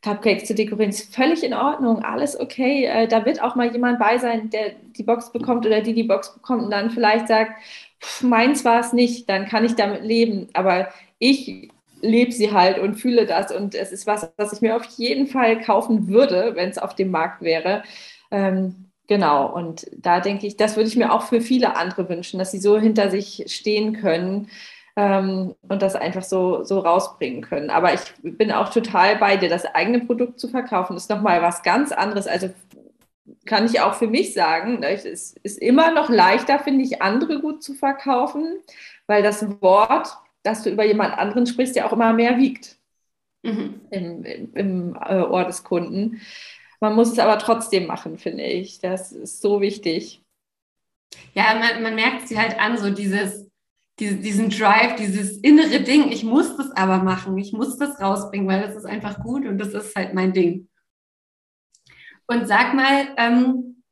Cupcakes 0.00 0.44
zu 0.44 0.54
dekorieren. 0.54 0.88
Ist 0.88 1.14
völlig 1.14 1.44
in 1.44 1.52
Ordnung, 1.52 2.02
alles 2.02 2.40
okay. 2.40 2.86
Äh, 2.86 3.08
da 3.08 3.26
wird 3.26 3.42
auch 3.42 3.54
mal 3.54 3.70
jemand 3.70 3.98
bei 3.98 4.16
sein, 4.16 4.48
der 4.48 4.70
die 4.96 5.02
Box 5.02 5.32
bekommt 5.32 5.66
oder 5.66 5.82
die 5.82 5.92
die 5.92 6.04
Box 6.04 6.32
bekommt 6.32 6.62
und 6.64 6.70
dann 6.70 6.90
vielleicht 6.90 7.28
sagt, 7.28 7.52
pff, 8.02 8.22
meins 8.22 8.64
war 8.64 8.80
es 8.80 8.94
nicht, 8.94 9.28
dann 9.28 9.46
kann 9.46 9.66
ich 9.66 9.74
damit 9.74 10.02
leben. 10.02 10.48
Aber 10.54 10.88
ich 11.18 11.68
lebe 12.06 12.32
sie 12.32 12.52
halt 12.52 12.78
und 12.78 12.96
fühle 12.96 13.26
das 13.26 13.52
und 13.52 13.74
es 13.74 13.92
ist 13.92 14.06
was, 14.06 14.30
was 14.36 14.52
ich 14.52 14.60
mir 14.60 14.76
auf 14.76 14.84
jeden 14.96 15.26
Fall 15.26 15.60
kaufen 15.60 16.08
würde, 16.08 16.52
wenn 16.54 16.70
es 16.70 16.78
auf 16.78 16.94
dem 16.94 17.10
Markt 17.10 17.42
wäre. 17.42 17.82
Ähm, 18.30 18.86
Genau, 19.08 19.46
und 19.46 19.86
da 19.96 20.20
denke 20.20 20.46
ich, 20.46 20.56
das 20.56 20.76
würde 20.76 20.88
ich 20.88 20.96
mir 20.96 21.12
auch 21.12 21.22
für 21.22 21.40
viele 21.40 21.76
andere 21.76 22.08
wünschen, 22.08 22.38
dass 22.38 22.50
sie 22.50 22.58
so 22.58 22.78
hinter 22.78 23.08
sich 23.08 23.44
stehen 23.46 23.92
können 23.92 24.50
ähm, 24.96 25.54
und 25.68 25.82
das 25.82 25.94
einfach 25.94 26.24
so, 26.24 26.64
so 26.64 26.80
rausbringen 26.80 27.42
können. 27.42 27.70
Aber 27.70 27.94
ich 27.94 28.00
bin 28.22 28.50
auch 28.50 28.70
total 28.70 29.16
bei 29.16 29.36
dir. 29.36 29.48
Das 29.48 29.64
eigene 29.64 30.00
Produkt 30.00 30.40
zu 30.40 30.48
verkaufen 30.48 30.96
ist 30.96 31.08
nochmal 31.08 31.40
was 31.40 31.62
ganz 31.62 31.92
anderes. 31.92 32.26
Also 32.26 32.50
kann 33.44 33.66
ich 33.66 33.80
auch 33.80 33.94
für 33.94 34.08
mich 34.08 34.34
sagen, 34.34 34.80
ne, 34.80 34.90
es 34.90 35.04
ist 35.42 35.58
immer 35.58 35.92
noch 35.92 36.08
leichter, 36.08 36.58
finde 36.58 36.82
ich, 36.84 37.02
andere 37.02 37.40
gut 37.40 37.62
zu 37.62 37.74
verkaufen, 37.74 38.56
weil 39.06 39.22
das 39.22 39.46
Wort, 39.60 40.16
das 40.46 40.62
du 40.62 40.70
über 40.70 40.84
jemand 40.84 41.18
anderen 41.18 41.46
sprichst, 41.46 41.76
ja 41.76 41.86
auch 41.86 41.92
immer 41.92 42.12
mehr 42.12 42.38
wiegt 42.38 42.78
mhm. 43.46 43.80
im, 43.90 44.24
im, 44.24 44.54
im 44.54 44.96
äh, 44.96 45.22
Ohr 45.22 45.44
des 45.44 45.64
Kunden. 45.64 46.20
Man 46.80 46.94
muss 46.94 47.10
es 47.10 47.18
aber 47.18 47.38
trotzdem 47.38 47.86
machen, 47.86 48.18
finde 48.18 48.44
ich. 48.44 48.80
Das 48.80 49.12
ist 49.12 49.40
so 49.40 49.60
wichtig. 49.60 50.22
Ja, 51.34 51.54
man, 51.54 51.82
man 51.82 51.94
merkt 51.94 52.28
sie 52.28 52.38
halt 52.38 52.58
an, 52.58 52.76
so 52.76 52.90
dieses, 52.90 53.48
diesen 53.98 54.50
Drive, 54.50 54.96
dieses 54.96 55.38
innere 55.38 55.80
Ding, 55.80 56.12
ich 56.12 56.22
muss 56.22 56.56
das 56.56 56.70
aber 56.72 56.98
machen, 56.98 57.38
ich 57.38 57.52
muss 57.52 57.78
das 57.78 57.98
rausbringen, 58.00 58.46
weil 58.46 58.60
das 58.60 58.76
ist 58.76 58.84
einfach 58.84 59.22
gut 59.22 59.46
und 59.46 59.58
das 59.58 59.68
ist 59.68 59.96
halt 59.96 60.12
mein 60.12 60.34
Ding. 60.34 60.68
Und 62.26 62.46
sag 62.46 62.74
mal, 62.74 63.08
ähm, 63.16 63.82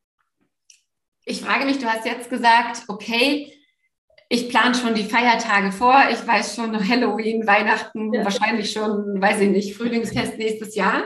ich 1.24 1.40
frage 1.40 1.64
mich, 1.64 1.78
du 1.78 1.86
hast 1.86 2.04
jetzt 2.04 2.28
gesagt, 2.28 2.82
okay, 2.88 3.53
ich 4.34 4.48
plane 4.48 4.74
schon 4.74 4.94
die 4.94 5.04
Feiertage 5.04 5.70
vor, 5.70 5.96
ich 6.10 6.26
weiß 6.26 6.56
schon 6.56 6.88
Halloween, 6.88 7.46
Weihnachten, 7.46 8.12
ja. 8.12 8.24
wahrscheinlich 8.24 8.72
schon, 8.72 9.20
weiß 9.20 9.40
ich 9.40 9.50
nicht, 9.50 9.76
Frühlingsfest 9.76 10.38
nächstes 10.38 10.74
Jahr. 10.74 11.04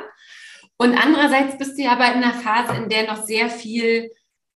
Und 0.79 0.97
andererseits 0.97 1.59
bist 1.59 1.77
du 1.77 1.83
ja 1.83 1.93
aber 1.93 2.07
in 2.07 2.23
einer 2.23 2.33
Phase, 2.33 2.81
in 2.81 2.89
der 2.89 3.07
noch 3.07 3.25
sehr 3.25 3.51
viel 3.51 4.11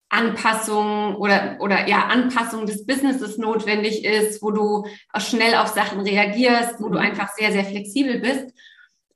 Anpassung 0.09 1.15
oder, 1.15 1.57
oder 1.59 1.87
ja, 1.87 2.07
Anpassung 2.07 2.65
des 2.65 2.85
Businesses 2.85 3.37
notwendig 3.37 4.03
ist, 4.05 4.41
wo 4.41 4.51
du 4.51 4.85
auch 5.13 5.21
schnell 5.21 5.55
auf 5.55 5.69
Sachen 5.69 6.01
reagierst, 6.01 6.75
wo 6.79 6.89
du 6.89 6.97
mhm. 6.97 7.05
einfach 7.05 7.29
sehr, 7.35 7.51
sehr 7.51 7.63
flexibel 7.63 8.19
bist. 8.19 8.53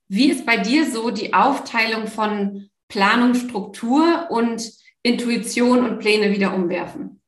Wie 0.08 0.32
ist 0.32 0.46
bei 0.46 0.58
dir 0.58 0.90
so 0.90 1.12
die 1.12 1.34
Aufteilung 1.34 2.08
von 2.08 2.70
Planung, 2.88 3.34
Struktur 3.36 4.28
und 4.30 4.72
Intuition 5.04 5.84
und 5.84 6.00
Pläne 6.00 6.32
wieder 6.32 6.54
umwerfen? 6.54 7.23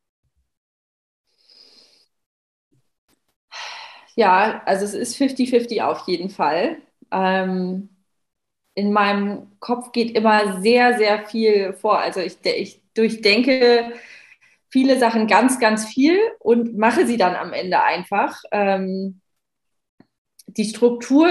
Ja, 4.15 4.62
also 4.65 4.86
es 4.86 4.93
ist 4.93 5.17
50-50 5.17 5.82
auf 5.82 6.08
jeden 6.08 6.30
Fall. 6.30 6.78
Ähm, 7.12 7.89
in 8.75 8.93
meinem 8.93 9.60
Kopf 9.60 9.91
geht 9.93 10.15
immer 10.17 10.62
sehr, 10.62 10.97
sehr 10.97 11.25
viel 11.28 11.73
vor. 11.73 11.99
Also 11.99 12.21
ich, 12.21 12.38
ich 12.45 12.82
durchdenke 12.93 13.93
viele 14.69 14.99
Sachen 14.99 15.28
ganz, 15.28 15.60
ganz 15.60 15.86
viel 15.88 16.17
und 16.39 16.78
mache 16.78 17.08
sie 17.08 17.17
dann 17.17 17.36
am 17.36 17.54
Ende 17.54 17.82
einfach. 17.84 18.41
Ähm, 18.51 19.21
die 20.47 20.65
Struktur 20.65 21.30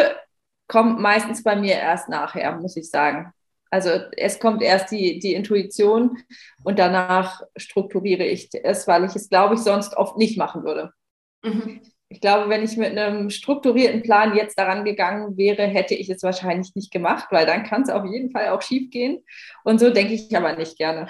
kommt 0.69 1.01
meistens 1.01 1.43
bei 1.43 1.57
mir 1.57 1.75
erst 1.75 2.09
nachher, 2.09 2.57
muss 2.59 2.77
ich 2.77 2.91
sagen. 2.91 3.33
Also 3.71 3.91
es 4.17 4.39
kommt 4.39 4.63
erst 4.63 4.91
die, 4.93 5.19
die 5.19 5.35
Intuition 5.35 6.19
und 6.63 6.79
danach 6.79 7.43
strukturiere 7.57 8.25
ich 8.25 8.49
es, 8.63 8.87
weil 8.87 9.05
ich 9.05 9.17
es, 9.17 9.29
glaube 9.29 9.55
ich, 9.55 9.61
sonst 9.61 9.97
oft 9.97 10.17
nicht 10.17 10.39
machen 10.39 10.63
würde. 10.65 10.93
Mhm 11.43 11.81
ich 12.15 12.21
glaube, 12.21 12.49
wenn 12.49 12.63
ich 12.63 12.77
mit 12.77 12.97
einem 12.97 13.29
strukturierten 13.29 14.03
Plan 14.03 14.37
jetzt 14.37 14.57
daran 14.57 14.85
gegangen 14.85 15.37
wäre, 15.37 15.67
hätte 15.67 15.95
ich 15.95 16.09
es 16.09 16.23
wahrscheinlich 16.23 16.73
nicht 16.77 16.93
gemacht, 16.93 17.27
weil 17.31 17.45
dann 17.45 17.65
kann 17.65 17.83
es 17.83 17.91
auf 17.91 18.05
jeden 18.05 18.31
Fall 18.31 18.51
auch 18.51 18.63
schief 18.63 18.89
gehen. 18.91 19.25
Und 19.65 19.81
so 19.81 19.91
denke 19.91 20.15
ich 20.15 20.35
aber 20.37 20.55
nicht 20.55 20.79
gerne. 20.79 21.09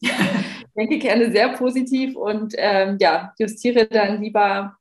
ich 0.00 0.10
denke 0.76 0.98
gerne 0.98 1.30
sehr 1.30 1.50
positiv 1.50 2.16
und 2.16 2.54
ähm, 2.58 2.96
ja, 3.00 3.32
justiere 3.38 3.86
dann 3.86 4.20
lieber, 4.20 4.76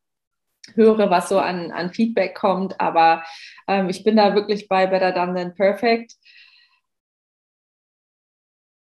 höre, 0.74 1.12
was 1.12 1.30
so 1.30 1.38
an, 1.38 1.72
an 1.72 1.94
Feedback 1.94 2.34
kommt. 2.34 2.82
Aber 2.82 3.24
ähm, 3.68 3.90
ich 3.90 4.04
bin 4.04 4.16
da 4.16 4.34
wirklich 4.34 4.68
bei 4.68 4.88
Better 4.88 5.12
Done 5.12 5.36
Than 5.36 5.54
Perfect. 5.54 6.16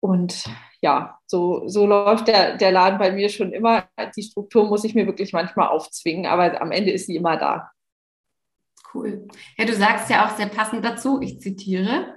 Und 0.01 0.45
ja, 0.81 1.19
so, 1.27 1.67
so 1.67 1.87
läuft 1.87 2.29
der, 2.29 2.57
der 2.57 2.73
Laden 2.73 2.99
bei 2.99 3.13
mir 3.13 3.29
schon 3.29 3.53
immer. 3.53 3.89
Die 4.17 4.23
Struktur 4.23 4.67
muss 4.67 4.85
ich 4.85 4.95
mir 4.95 5.07
wirklich 5.07 5.33
manchmal 5.33 5.69
aufzwingen, 5.69 6.27
aber 6.27 6.61
am 6.61 6.71
Ende 6.71 6.93
ist 6.93 7.07
sie 7.07 7.17
immer 7.17 7.37
da. 7.37 7.71
Cool. 8.95 9.27
Ja, 9.57 9.65
du 9.65 9.75
sagst 9.75 10.09
ja 10.09 10.27
auch 10.27 10.37
sehr 10.37 10.47
passend 10.47 10.85
dazu, 10.85 11.21
ich 11.21 11.41
zitiere, 11.41 12.15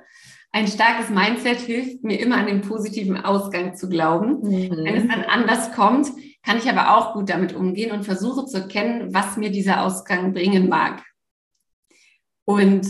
ein 0.53 0.67
starkes 0.67 1.09
Mindset 1.09 1.59
hilft 1.59 2.03
mir 2.03 2.19
immer 2.19 2.37
an 2.37 2.45
den 2.45 2.61
positiven 2.61 3.17
Ausgang 3.17 3.75
zu 3.75 3.87
glauben. 3.87 4.41
Mhm. 4.41 4.83
Wenn 4.83 4.95
es 4.95 5.07
dann 5.07 5.23
anders 5.23 5.71
kommt, 5.73 6.11
kann 6.43 6.57
ich 6.57 6.69
aber 6.69 6.97
auch 6.97 7.13
gut 7.13 7.29
damit 7.29 7.53
umgehen 7.53 7.91
und 7.91 8.03
versuche 8.03 8.45
zu 8.45 8.57
erkennen, 8.57 9.13
was 9.13 9.37
mir 9.37 9.51
dieser 9.51 9.83
Ausgang 9.83 10.33
bringen 10.33 10.67
mag. 10.67 11.03
Und 12.45 12.85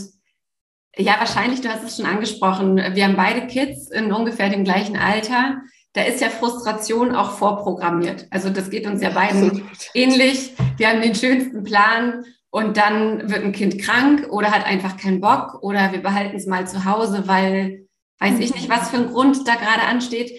ja, 0.96 1.16
wahrscheinlich, 1.18 1.60
du 1.60 1.68
hast 1.68 1.84
es 1.84 1.96
schon 1.96 2.06
angesprochen. 2.06 2.76
Wir 2.76 3.04
haben 3.04 3.16
beide 3.16 3.46
Kids 3.46 3.90
in 3.90 4.12
ungefähr 4.12 4.50
dem 4.50 4.64
gleichen 4.64 4.96
Alter. 4.96 5.62
Da 5.94 6.02
ist 6.02 6.20
ja 6.20 6.28
Frustration 6.28 7.14
auch 7.14 7.32
vorprogrammiert. 7.32 8.26
Also 8.30 8.50
das 8.50 8.70
geht 8.70 8.86
uns 8.86 9.02
ja 9.02 9.10
beiden 9.10 9.50
Absolut. 9.50 9.90
ähnlich. 9.94 10.52
Wir 10.76 10.88
haben 10.88 11.02
den 11.02 11.14
schönsten 11.14 11.64
Plan 11.64 12.24
und 12.50 12.76
dann 12.76 13.30
wird 13.30 13.44
ein 13.44 13.52
Kind 13.52 13.78
krank 13.78 14.26
oder 14.30 14.50
hat 14.50 14.66
einfach 14.66 14.96
keinen 14.96 15.20
Bock 15.20 15.62
oder 15.62 15.92
wir 15.92 16.02
behalten 16.02 16.36
es 16.36 16.46
mal 16.46 16.66
zu 16.66 16.84
Hause, 16.84 17.24
weil 17.26 17.86
weiß 18.20 18.38
ich 18.38 18.54
nicht, 18.54 18.68
was 18.68 18.90
für 18.90 18.98
ein 18.98 19.08
Grund 19.08 19.48
da 19.48 19.54
gerade 19.54 19.82
ansteht. 19.82 20.30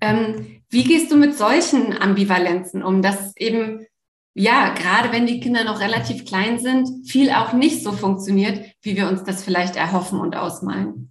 Ähm, 0.00 0.62
wie 0.70 0.84
gehst 0.84 1.10
du 1.10 1.16
mit 1.16 1.36
solchen 1.36 2.00
Ambivalenzen 2.00 2.82
um, 2.82 3.02
dass 3.02 3.36
eben 3.36 3.86
ja, 4.34 4.72
gerade 4.74 5.12
wenn 5.12 5.26
die 5.26 5.40
Kinder 5.40 5.64
noch 5.64 5.80
relativ 5.80 6.24
klein 6.24 6.58
sind, 6.58 7.08
viel 7.08 7.30
auch 7.30 7.52
nicht 7.52 7.82
so 7.82 7.92
funktioniert, 7.92 8.64
wie 8.82 8.96
wir 8.96 9.08
uns 9.08 9.24
das 9.24 9.42
vielleicht 9.42 9.76
erhoffen 9.76 10.20
und 10.20 10.36
ausmalen. 10.36 11.10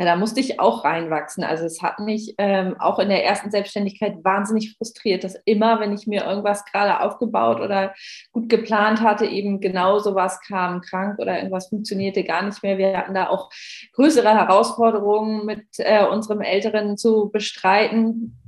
Ja, 0.00 0.04
da 0.04 0.16
musste 0.16 0.38
ich 0.38 0.60
auch 0.60 0.84
reinwachsen. 0.84 1.42
Also 1.42 1.64
es 1.64 1.82
hat 1.82 1.98
mich 1.98 2.36
ähm, 2.38 2.76
auch 2.78 3.00
in 3.00 3.08
der 3.08 3.24
ersten 3.24 3.50
Selbstständigkeit 3.50 4.22
wahnsinnig 4.22 4.76
frustriert, 4.76 5.24
dass 5.24 5.34
immer, 5.44 5.80
wenn 5.80 5.92
ich 5.92 6.06
mir 6.06 6.24
irgendwas 6.24 6.64
gerade 6.66 7.00
aufgebaut 7.00 7.60
oder 7.60 7.94
gut 8.30 8.48
geplant 8.48 9.00
hatte, 9.02 9.26
eben 9.26 9.60
genau 9.60 9.98
sowas 9.98 10.40
kam, 10.46 10.82
krank 10.82 11.18
oder 11.18 11.36
irgendwas 11.36 11.68
funktionierte 11.68 12.22
gar 12.22 12.44
nicht 12.44 12.62
mehr. 12.62 12.78
Wir 12.78 12.96
hatten 12.96 13.14
da 13.14 13.28
auch 13.28 13.50
größere 13.94 14.32
Herausforderungen 14.32 15.44
mit 15.44 15.66
äh, 15.78 16.06
unserem 16.06 16.42
Älteren 16.42 16.96
zu 16.96 17.30
bestreiten, 17.32 18.38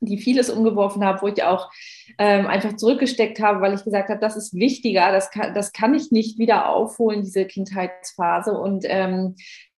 die 0.00 0.16
vieles 0.16 0.48
umgeworfen 0.48 1.04
haben, 1.04 1.20
wo 1.20 1.28
ich 1.28 1.42
auch 1.42 1.70
ähm, 2.18 2.46
einfach 2.46 2.76
zurückgesteckt 2.76 3.40
habe, 3.40 3.60
weil 3.60 3.74
ich 3.74 3.84
gesagt 3.84 4.08
habe, 4.08 4.20
das 4.20 4.36
ist 4.36 4.54
wichtiger, 4.54 5.12
das 5.12 5.30
kann, 5.30 5.54
das 5.54 5.72
kann 5.72 5.94
ich 5.94 6.10
nicht 6.10 6.38
wieder 6.38 6.68
aufholen, 6.68 7.22
diese 7.22 7.44
Kindheitsphase. 7.44 8.52
Und 8.52 8.84
ähm, 8.86 9.36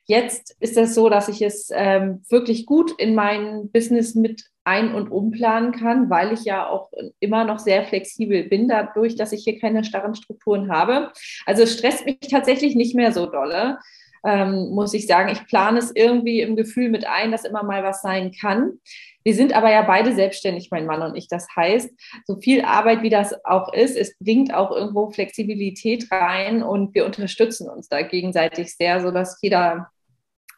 jetzt 0.07 0.57
ist 0.61 0.77
es 0.77 0.95
so, 0.95 1.09
dass 1.09 1.29
ich 1.29 1.43
es 1.43 1.71
ähm, 1.73 2.23
wirklich 2.29 2.67
gut 2.67 2.93
in 2.99 3.15
mein 3.15 3.71
Business 3.71 4.15
mit 4.15 4.45
ein- 4.65 4.95
und 4.95 5.11
umplanen 5.11 5.73
kann, 5.73 6.09
weil 6.09 6.33
ich 6.33 6.45
ja 6.45 6.69
auch 6.69 6.91
immer 7.21 7.45
noch 7.45 7.59
sehr 7.59 7.85
flexibel 7.85 8.45
bin, 8.45 8.67
dadurch, 8.67 9.15
dass 9.15 9.33
ich 9.33 9.45
hier 9.45 9.59
keine 9.59 9.85
starren 9.85 10.15
Strukturen 10.15 10.73
habe. 10.73 11.13
Also 11.47 11.63
es 11.63 11.75
stresst 11.75 12.07
mich 12.07 12.19
tatsächlich 12.31 12.75
nicht 12.75 12.95
mehr 12.95 13.13
so 13.13 13.27
dolle. 13.27 13.79
Ähm, 14.27 14.71
muss 14.71 14.95
ich 14.95 15.07
sagen. 15.07 15.29
Ich 15.31 15.47
plane 15.47 15.79
es 15.79 15.95
irgendwie 15.95 16.41
im 16.41 16.57
Gefühl 16.57 16.89
mit 16.89 17.07
ein, 17.07 17.31
dass 17.31 17.45
immer 17.45 17.63
mal 17.63 17.83
was 17.83 18.01
sein 18.01 18.33
kann. 18.33 18.79
Wir 19.25 19.35
sind 19.35 19.55
aber 19.55 19.73
ja 19.73 19.83
beide 19.83 20.15
selbstständig, 20.15 20.71
mein 20.71 20.87
Mann 20.87 21.03
und 21.03 21.17
ich. 21.17 21.29
Das 21.29 21.47
heißt, 21.57 21.91
so 22.27 22.37
viel 22.37 22.63
Arbeit 22.63 23.03
wie 23.03 23.11
das 23.11 23.35
auch 23.45 23.73
ist, 23.73 23.97
es 23.97 24.17
bringt 24.19 24.53
auch 24.53 24.71
irgendwo 24.71 25.11
Flexibilität 25.11 26.13
rein 26.13 26.63
und 26.63 26.95
wir 26.95 27.07
unterstützen 27.07 27.69
uns 27.69 27.89
da 27.89 28.03
gegenseitig 28.03 28.77
sehr, 28.77 29.01
sodass 29.01 29.39
jeder 29.41 29.91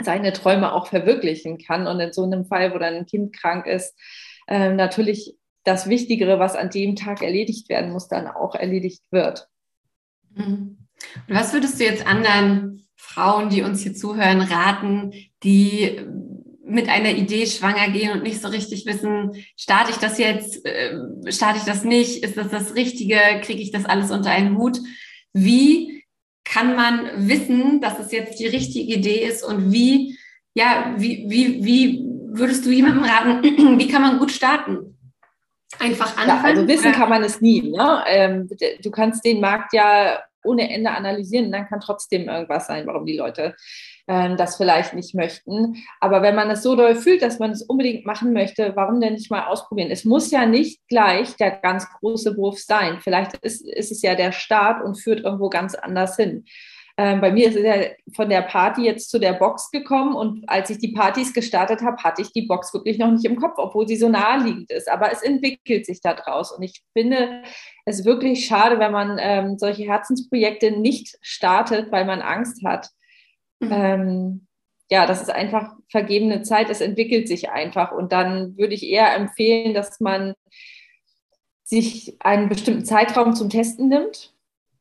seine 0.03 0.33
Träume 0.33 0.73
auch 0.73 0.89
verwirklichen 0.89 1.59
kann. 1.59 1.87
Und 1.87 2.01
in 2.01 2.13
so 2.13 2.25
einem 2.25 2.45
Fall, 2.45 2.75
wo 2.75 2.79
dann 2.79 2.95
ein 2.95 3.07
Kind 3.07 3.33
krank 3.35 3.67
ist, 3.67 3.95
äh, 4.49 4.73
natürlich 4.73 5.37
das 5.65 5.89
Wichtigere, 5.89 6.39
was 6.39 6.55
an 6.55 6.71
dem 6.71 6.97
Tag 6.97 7.23
erledigt 7.23 7.69
werden 7.69 7.93
muss, 7.93 8.09
dann 8.09 8.27
auch 8.27 8.55
erledigt 8.55 9.05
wird. 9.11 9.49
Mhm. 10.35 10.79
Und 11.29 11.35
was 11.35 11.53
würdest 11.53 11.81
du 11.81 11.85
jetzt 11.85 12.07
anderen 12.07 12.87
Frauen, 12.95 13.49
die 13.49 13.63
uns 13.63 13.83
hier 13.83 13.95
zuhören, 13.95 14.41
raten, 14.41 15.13
die 15.43 16.01
mit 16.69 16.89
einer 16.89 17.11
Idee 17.11 17.47
schwanger 17.47 17.89
gehen 17.91 18.11
und 18.11 18.25
nicht 18.25 18.43
so 18.43 18.49
richtig 18.49 18.87
wissen, 18.87 19.45
starte 19.57 19.93
ich 19.93 19.99
das 19.99 20.19
jetzt, 20.19 20.67
äh, 20.67 20.99
starte 21.31 21.59
ich 21.59 21.65
das 21.65 21.85
nicht, 21.85 22.25
ist 22.25 22.37
das 22.37 22.49
das 22.49 22.75
Richtige, 22.75 23.19
kriege 23.43 23.63
ich 23.63 23.71
das 23.71 23.85
alles 23.85 24.11
unter 24.11 24.31
einen 24.31 24.59
Hut? 24.59 24.79
Wie 25.33 26.05
kann 26.45 26.75
man 26.75 27.29
wissen, 27.29 27.81
dass 27.81 27.99
es 27.99 28.11
jetzt 28.11 28.41
die 28.41 28.47
richtige 28.47 28.95
Idee 28.95 29.25
ist 29.25 29.45
und 29.45 29.73
wie, 29.73 30.19
ja, 30.55 30.95
wie, 30.97 31.25
wie, 31.29 31.65
wie 31.65 32.05
würdest 32.39 32.67
du 32.67 32.71
jemandem 32.71 33.05
raten, 33.05 33.43
wie 33.79 33.89
kann 33.89 34.03
man 34.03 34.19
gut 34.19 34.33
starten? 34.33 34.99
Einfach 35.79 36.17
anfangen? 36.17 36.29
Ja, 36.29 36.43
also 36.43 36.69
wissen 36.69 36.93
kann 36.93 37.09
man 37.09 37.23
es 37.23 37.41
nie. 37.41 37.63
Ne? 37.63 38.05
Ähm, 38.07 38.49
du 38.83 38.91
kannst 38.91 39.25
den 39.25 39.41
Markt 39.41 39.73
ja 39.73 40.21
ohne 40.45 40.71
Ende 40.71 40.91
analysieren, 40.91 41.53
dann 41.53 41.67
kann 41.67 41.81
trotzdem 41.81 42.29
irgendwas 42.29 42.67
sein, 42.67 42.87
warum 42.87 43.05
die 43.05 43.17
Leute 43.17 43.55
äh, 44.07 44.37
das 44.37 44.57
vielleicht 44.57 44.95
nicht 44.95 45.14
möchten. 45.14 45.77
Aber 46.01 46.23
wenn 46.23 46.35
man 46.35 46.51
es 46.51 46.62
so 46.62 46.77
doll 46.77 46.95
fühlt, 46.95 47.23
dass 47.23 47.38
man 47.38 47.51
es 47.51 47.62
unbedingt 47.62 48.07
machen 48.07 48.33
möchte, 48.33 48.73
warum 48.75 49.01
denn 49.01 49.14
nicht 49.14 49.31
mal 49.31 49.47
ausprobieren? 49.47 49.90
Es 49.90 50.05
muss 50.05 50.31
ja 50.31 50.47
nicht 50.47 50.87
gleich 50.88 51.37
der 51.37 51.51
ganz 51.51 51.88
große 52.01 52.37
Wurf 52.37 52.59
sein. 52.59 52.99
Vielleicht 53.01 53.35
ist, 53.38 53.66
ist 53.66 53.92
es 53.92 54.03
ja 54.03 54.14
der 54.14 54.33
Start 54.33 54.85
und 54.85 55.01
führt 55.01 55.21
irgendwo 55.21 55.49
ganz 55.49 55.75
anders 55.75 56.16
hin. 56.16 56.45
Ähm, 56.99 57.21
bei 57.21 57.31
mir 57.31 57.49
ist 57.49 57.57
es 57.57 57.62
ja 57.62 57.75
von 58.14 58.31
der 58.31 58.40
Party 58.40 58.83
jetzt 58.83 59.11
zu 59.11 59.19
der 59.19 59.35
Box 59.35 59.71
gekommen 59.71 60.14
und 60.14 60.49
als 60.49 60.71
ich 60.71 60.79
die 60.79 60.92
Partys 60.92 61.35
gestartet 61.35 61.83
habe, 61.83 62.03
hatte 62.03 62.23
ich 62.23 62.33
die 62.33 62.47
Box 62.47 62.73
wirklich 62.73 62.97
noch 62.97 63.11
nicht 63.11 63.27
im 63.27 63.37
Kopf, 63.37 63.57
obwohl 63.59 63.87
sie 63.87 63.97
so 63.97 64.09
naheliegend 64.09 64.71
ist. 64.71 64.90
Aber 64.90 65.12
es 65.12 65.21
entwickelt 65.21 65.85
sich 65.85 66.01
da 66.01 66.14
draus 66.14 66.53
und 66.53 66.62
ich 66.62 66.83
finde 66.95 67.42
es 67.85 68.07
wirklich 68.07 68.47
schade, 68.47 68.79
wenn 68.79 68.92
man 68.92 69.19
ähm, 69.21 69.59
solche 69.59 69.85
Herzensprojekte 69.85 70.71
nicht 70.71 71.19
startet, 71.21 71.92
weil 71.92 72.07
man 72.07 72.23
Angst 72.23 72.64
hat. 72.64 72.88
Mhm. 73.61 73.73
Ähm, 73.73 74.47
ja, 74.90 75.07
das 75.07 75.21
ist 75.21 75.31
einfach 75.31 75.75
vergebene 75.88 76.42
Zeit, 76.42 76.71
es 76.71 76.81
entwickelt 76.81 77.29
sich 77.29 77.51
einfach 77.51 77.92
und 77.92 78.12
dann 78.12 78.57
würde 78.57 78.75
ich 78.75 78.87
eher 78.87 79.14
empfehlen, 79.14 79.75
dass 79.75 80.01
man 80.01 80.35
sich 81.64 82.16
einen 82.21 82.49
bestimmten 82.49 82.85
Zeitraum 82.85 83.35
zum 83.35 83.51
Testen 83.51 83.88
nimmt, 83.88 84.33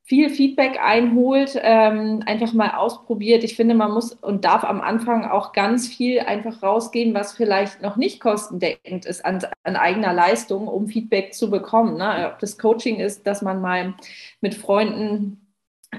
viel 0.03 0.29
Feedback 0.29 0.79
einholt, 0.79 1.59
ähm, 1.59 2.21
einfach 2.27 2.53
mal 2.53 2.75
ausprobiert. 2.75 3.43
Ich 3.43 3.55
finde, 3.55 3.73
man 3.73 3.91
muss 3.91 4.13
und 4.13 4.45
darf 4.45 4.63
am 4.63 4.79
Anfang 4.81 5.25
auch 5.25 5.51
ganz 5.51 5.87
viel 5.87 6.19
einfach 6.19 6.61
rausgehen, 6.61 7.15
was 7.15 7.33
vielleicht 7.33 7.81
noch 7.81 7.95
nicht 7.95 8.19
kostendeckend 8.19 9.05
ist 9.07 9.25
an, 9.25 9.43
an 9.63 9.75
eigener 9.75 10.13
Leistung, 10.13 10.67
um 10.67 10.87
Feedback 10.87 11.33
zu 11.33 11.49
bekommen. 11.49 11.97
Ne? 11.97 12.29
Ob 12.31 12.37
das 12.37 12.59
Coaching 12.59 12.97
ist, 12.97 13.25
dass 13.25 13.41
man 13.41 13.61
mal 13.61 13.95
mit 14.41 14.53
Freunden 14.53 15.44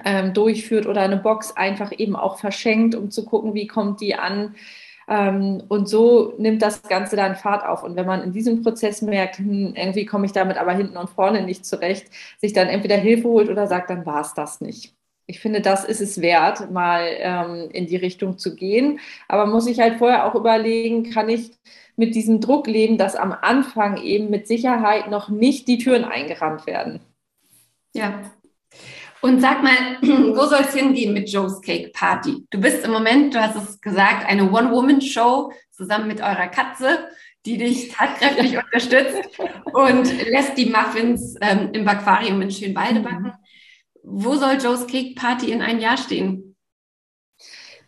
ähm, 0.05 0.35
durchführt 0.35 0.87
oder 0.87 1.03
eine 1.03 1.17
Box 1.17 1.57
einfach 1.57 1.93
eben 1.97 2.17
auch 2.17 2.39
verschenkt, 2.39 2.95
um 2.95 3.11
zu 3.11 3.25
gucken, 3.25 3.55
wie 3.55 3.67
kommt 3.67 4.01
die 4.01 4.15
an 4.15 4.55
ähm, 5.09 5.63
und 5.69 5.89
so 5.89 6.35
nimmt 6.39 6.63
das 6.63 6.83
Ganze 6.83 7.17
dann 7.17 7.37
Fahrt 7.37 7.65
auf. 7.65 7.83
Und 7.83 7.97
wenn 7.97 8.07
man 8.07 8.23
in 8.23 8.33
diesem 8.33 8.63
Prozess 8.63 9.03
merkt, 9.03 9.39
hm, 9.39 9.75
irgendwie 9.77 10.07
komme 10.07 10.27
ich 10.27 10.33
damit 10.33 10.57
aber 10.57 10.73
hinten 10.73 10.97
und 10.97 11.11
vorne 11.11 11.43
nicht 11.43 11.65
zurecht, 11.65 12.09
sich 12.39 12.53
dann 12.53 12.69
entweder 12.69 12.97
Hilfe 12.97 13.29
holt 13.29 13.49
oder 13.49 13.67
sagt, 13.67 13.91
dann 13.91 14.07
war 14.07 14.21
es 14.21 14.35
das 14.35 14.61
nicht. 14.61 14.95
Ich 15.29 15.41
finde, 15.41 15.61
das 15.61 15.85
ist 15.85 16.01
es 16.01 16.21
wert, 16.21 16.71
mal 16.71 17.09
ähm, 17.19 17.69
in 17.73 17.87
die 17.87 17.97
Richtung 17.97 18.39
zu 18.39 18.55
gehen. 18.55 19.01
Aber 19.29 19.47
muss 19.47 19.67
ich 19.67 19.81
halt 19.81 19.99
vorher 19.99 20.25
auch 20.27 20.35
überlegen, 20.35 21.11
kann 21.11 21.29
ich 21.29 21.53
mit 21.97 22.15
diesem 22.15 22.41
Druck 22.41 22.67
leben, 22.67 22.99
dass 22.99 23.17
am 23.17 23.33
Anfang 23.33 23.97
eben 24.03 24.31
mit 24.31 24.47
Sicherheit 24.47 25.11
noch 25.11 25.29
nicht 25.29 25.67
die 25.67 25.79
Türen 25.79 26.05
eingerannt 26.05 26.67
werden. 26.67 27.01
Ja, 27.95 28.21
und 29.23 29.41
sag 29.41 29.63
mal, 29.63 29.99
wo 30.03 30.47
soll 30.47 30.61
es 30.61 30.75
hingehen 30.75 31.13
mit 31.13 31.31
Joe's 31.31 31.61
Cake 31.61 31.91
Party? 31.93 32.47
Du 32.51 32.61
bist 32.61 32.85
im 32.85 32.93
Moment, 32.93 33.35
du 33.35 33.41
hast 33.41 33.57
es 33.57 33.81
gesagt, 33.81 34.27
eine 34.27 34.51
One-Woman-Show 34.51 35.53
zusammen 35.71 36.09
mit 36.09 36.21
eurer 36.21 36.49
Katze, 36.49 37.09
die 37.45 37.59
dich 37.59 37.89
tatkräftig 37.89 38.59
unterstützt 38.65 39.39
und 39.73 40.29
lässt 40.29 40.57
die 40.57 40.67
Muffins 40.67 41.37
ähm, 41.41 41.71
im 41.73 41.87
Aquarium 41.87 42.43
in 42.43 42.51
Schönwalde 42.51 43.01
backen. 43.01 43.33
Wo 44.03 44.35
soll 44.37 44.59
Joe's 44.63 44.87
Cake 44.87 45.15
Party 45.15 45.51
in 45.51 45.63
ein 45.63 45.81
Jahr 45.81 45.97
stehen? 45.97 46.56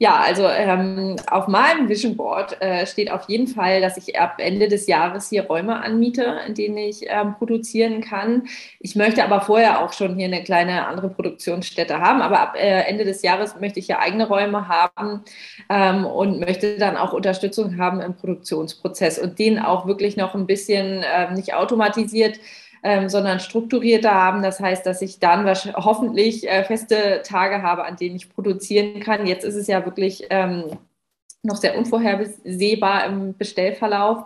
Ja, 0.00 0.20
also 0.20 0.46
ähm, 0.46 1.16
auf 1.28 1.48
meinem 1.48 1.88
Vision 1.88 2.16
Board 2.16 2.60
äh, 2.62 2.86
steht 2.86 3.10
auf 3.10 3.28
jeden 3.28 3.48
Fall, 3.48 3.80
dass 3.80 3.96
ich 3.96 4.16
ab 4.16 4.36
Ende 4.38 4.68
des 4.68 4.86
Jahres 4.86 5.28
hier 5.28 5.46
Räume 5.46 5.82
anmiete, 5.82 6.38
in 6.46 6.54
denen 6.54 6.78
ich 6.78 7.06
ähm, 7.08 7.34
produzieren 7.36 8.00
kann. 8.00 8.44
Ich 8.78 8.94
möchte 8.94 9.24
aber 9.24 9.40
vorher 9.40 9.82
auch 9.84 9.92
schon 9.92 10.14
hier 10.14 10.26
eine 10.26 10.44
kleine 10.44 10.86
andere 10.86 11.08
Produktionsstätte 11.08 11.98
haben. 11.98 12.22
Aber 12.22 12.38
ab 12.38 12.54
äh, 12.56 12.82
Ende 12.82 13.04
des 13.04 13.22
Jahres 13.22 13.58
möchte 13.58 13.80
ich 13.80 13.88
ja 13.88 13.98
eigene 13.98 14.28
Räume 14.28 14.68
haben 14.68 15.24
ähm, 15.68 16.06
und 16.06 16.38
möchte 16.38 16.78
dann 16.78 16.96
auch 16.96 17.12
Unterstützung 17.12 17.76
haben 17.76 18.00
im 18.00 18.14
Produktionsprozess 18.14 19.18
und 19.18 19.40
den 19.40 19.58
auch 19.58 19.86
wirklich 19.88 20.16
noch 20.16 20.36
ein 20.36 20.46
bisschen 20.46 21.02
äh, 21.02 21.32
nicht 21.34 21.54
automatisiert 21.54 22.38
ähm, 22.82 23.08
sondern 23.08 23.40
strukturierter 23.40 24.12
haben. 24.12 24.42
Das 24.42 24.60
heißt, 24.60 24.86
dass 24.86 25.02
ich 25.02 25.18
dann 25.18 25.46
hoffentlich 25.74 26.48
äh, 26.48 26.64
feste 26.64 27.22
Tage 27.24 27.62
habe, 27.62 27.84
an 27.84 27.96
denen 27.96 28.16
ich 28.16 28.32
produzieren 28.32 29.00
kann. 29.00 29.26
Jetzt 29.26 29.44
ist 29.44 29.56
es 29.56 29.66
ja 29.66 29.84
wirklich 29.84 30.26
ähm, 30.30 30.78
noch 31.42 31.56
sehr 31.56 31.76
unvorhersehbar 31.76 33.06
im 33.06 33.36
Bestellverlauf. 33.36 34.24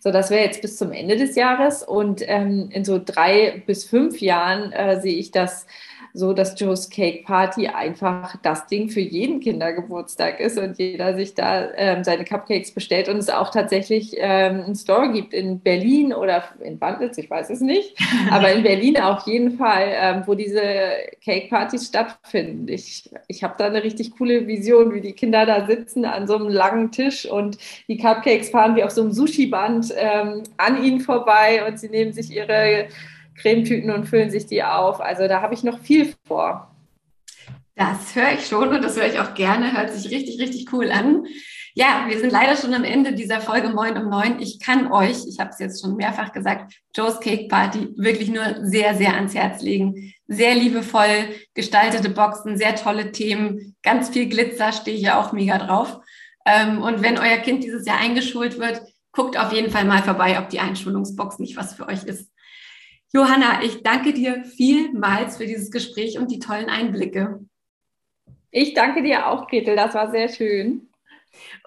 So, 0.00 0.10
das 0.10 0.30
wäre 0.30 0.44
jetzt 0.44 0.60
bis 0.60 0.76
zum 0.76 0.92
Ende 0.92 1.16
des 1.16 1.34
Jahres 1.34 1.82
und 1.82 2.22
ähm, 2.26 2.68
in 2.70 2.84
so 2.84 3.00
drei 3.02 3.62
bis 3.66 3.84
fünf 3.84 4.20
Jahren 4.20 4.72
äh, 4.72 5.00
sehe 5.00 5.16
ich 5.16 5.30
das 5.30 5.66
so, 6.16 6.32
dass 6.32 6.58
Joe's 6.58 6.88
Cake 6.90 7.24
Party 7.24 7.66
einfach 7.66 8.36
das 8.40 8.68
Ding 8.68 8.88
für 8.88 9.00
jeden 9.00 9.40
Kindergeburtstag 9.40 10.38
ist 10.38 10.56
und 10.56 10.78
jeder 10.78 11.16
sich 11.16 11.34
da 11.34 11.72
ähm, 11.74 12.04
seine 12.04 12.24
Cupcakes 12.24 12.70
bestellt 12.70 13.08
und 13.08 13.16
es 13.16 13.28
auch 13.28 13.50
tatsächlich 13.50 14.14
ähm, 14.18 14.62
einen 14.62 14.76
Store 14.76 15.10
gibt 15.10 15.34
in 15.34 15.58
Berlin 15.58 16.12
oder 16.12 16.44
in 16.62 16.78
Banditz, 16.78 17.18
ich 17.18 17.28
weiß 17.28 17.50
es 17.50 17.60
nicht, 17.60 17.96
aber 18.30 18.52
in 18.52 18.62
Berlin 18.62 19.00
auf 19.00 19.26
jeden 19.26 19.58
Fall, 19.58 19.88
ähm, 19.88 20.22
wo 20.24 20.34
diese 20.34 20.62
Cake 21.24 21.48
Partys 21.48 21.88
stattfinden. 21.88 22.68
Ich, 22.68 23.10
ich 23.26 23.42
habe 23.42 23.54
da 23.58 23.66
eine 23.66 23.82
richtig 23.82 24.16
coole 24.16 24.46
Vision, 24.46 24.94
wie 24.94 25.00
die 25.00 25.14
Kinder 25.14 25.46
da 25.46 25.66
sitzen 25.66 26.04
an 26.04 26.28
so 26.28 26.36
einem 26.36 26.48
langen 26.48 26.92
Tisch 26.92 27.26
und 27.28 27.58
die 27.88 27.96
Cupcakes 27.96 28.50
fahren 28.50 28.76
wie 28.76 28.84
auf 28.84 28.92
so 28.92 29.02
einem 29.02 29.10
Sushi-Band 29.10 29.92
ähm, 29.96 30.44
an 30.58 30.84
ihnen 30.84 31.00
vorbei 31.00 31.66
und 31.66 31.80
sie 31.80 31.88
nehmen 31.88 32.12
sich 32.12 32.30
ihre 32.30 32.86
Cremetüten 33.36 33.90
und 33.90 34.06
füllen 34.06 34.30
sich 34.30 34.46
die 34.46 34.62
auf. 34.62 35.00
Also 35.00 35.28
da 35.28 35.42
habe 35.42 35.54
ich 35.54 35.62
noch 35.64 35.78
viel 35.78 36.14
vor. 36.26 36.70
Das 37.76 38.14
höre 38.14 38.32
ich 38.34 38.46
schon 38.46 38.68
und 38.68 38.82
das 38.82 38.96
höre 38.96 39.06
ich 39.06 39.18
auch 39.18 39.34
gerne. 39.34 39.76
Hört 39.76 39.90
sich 39.90 40.10
richtig, 40.12 40.40
richtig 40.40 40.72
cool 40.72 40.92
an. 40.92 41.26
Ja, 41.74 42.04
wir 42.06 42.20
sind 42.20 42.30
leider 42.30 42.56
schon 42.56 42.72
am 42.72 42.84
Ende 42.84 43.14
dieser 43.14 43.40
Folge 43.40 43.68
Moin 43.68 43.96
um 43.96 44.08
neun. 44.08 44.40
Ich 44.40 44.60
kann 44.60 44.92
euch, 44.92 45.26
ich 45.26 45.40
habe 45.40 45.50
es 45.50 45.58
jetzt 45.58 45.82
schon 45.82 45.96
mehrfach 45.96 46.30
gesagt, 46.30 46.72
Joe's 46.96 47.18
Cake 47.18 47.48
Party 47.48 47.88
wirklich 47.96 48.28
nur 48.28 48.44
sehr, 48.60 48.94
sehr 48.94 49.14
ans 49.14 49.34
Herz 49.34 49.60
legen. 49.60 50.14
Sehr 50.28 50.54
liebevoll 50.54 51.34
gestaltete 51.54 52.10
Boxen, 52.10 52.56
sehr 52.56 52.76
tolle 52.76 53.10
Themen, 53.10 53.74
ganz 53.82 54.10
viel 54.10 54.28
Glitzer, 54.28 54.72
stehe 54.72 54.96
ich 54.96 55.02
ja 55.02 55.20
auch 55.20 55.32
mega 55.32 55.58
drauf. 55.58 55.98
Ähm, 56.46 56.80
und 56.80 57.02
wenn 57.02 57.18
euer 57.18 57.38
Kind 57.38 57.64
dieses 57.64 57.84
Jahr 57.86 57.98
eingeschult 57.98 58.60
wird, 58.60 58.82
guckt 59.10 59.36
auf 59.36 59.52
jeden 59.52 59.72
Fall 59.72 59.84
mal 59.84 60.02
vorbei, 60.02 60.38
ob 60.38 60.50
die 60.50 60.60
Einschulungsbox 60.60 61.40
nicht 61.40 61.56
was 61.56 61.74
für 61.74 61.88
euch 61.88 62.04
ist. 62.04 62.30
Johanna, 63.14 63.62
ich 63.62 63.82
danke 63.84 64.12
dir 64.12 64.44
vielmals 64.44 65.36
für 65.36 65.46
dieses 65.46 65.70
Gespräch 65.70 66.18
und 66.18 66.32
die 66.32 66.40
tollen 66.40 66.68
Einblicke. 66.68 67.40
Ich 68.50 68.74
danke 68.74 69.02
dir 69.02 69.28
auch, 69.28 69.46
Gretel, 69.46 69.76
das 69.76 69.94
war 69.94 70.10
sehr 70.10 70.28
schön. 70.28 70.88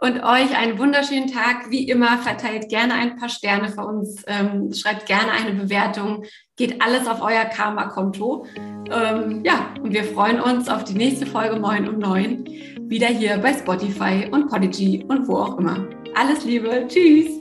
Und 0.01 0.23
euch 0.23 0.57
einen 0.57 0.77
wunderschönen 0.77 1.31
Tag. 1.31 1.69
Wie 1.69 1.89
immer, 1.89 2.17
verteilt 2.19 2.69
gerne 2.69 2.93
ein 2.93 3.17
paar 3.17 3.29
Sterne 3.29 3.69
für 3.69 3.85
uns, 3.85 4.23
ähm, 4.27 4.73
schreibt 4.73 5.05
gerne 5.05 5.31
eine 5.31 5.53
Bewertung, 5.53 6.25
geht 6.57 6.81
alles 6.81 7.07
auf 7.07 7.21
euer 7.21 7.45
Karma-Konto. 7.45 8.45
Ähm, 8.57 9.43
ja, 9.45 9.73
und 9.81 9.93
wir 9.93 10.03
freuen 10.03 10.41
uns 10.41 10.67
auf 10.69 10.83
die 10.83 10.95
nächste 10.95 11.25
Folge 11.25 11.59
Moin 11.59 11.87
um 11.87 11.97
neun. 11.97 12.45
Wieder 12.89 13.07
hier 13.07 13.37
bei 13.37 13.53
Spotify 13.53 14.27
und 14.31 14.49
Podigy 14.49 15.05
und 15.07 15.27
wo 15.27 15.37
auch 15.37 15.57
immer. 15.57 15.87
Alles 16.13 16.43
Liebe, 16.45 16.85
tschüss! 16.87 17.36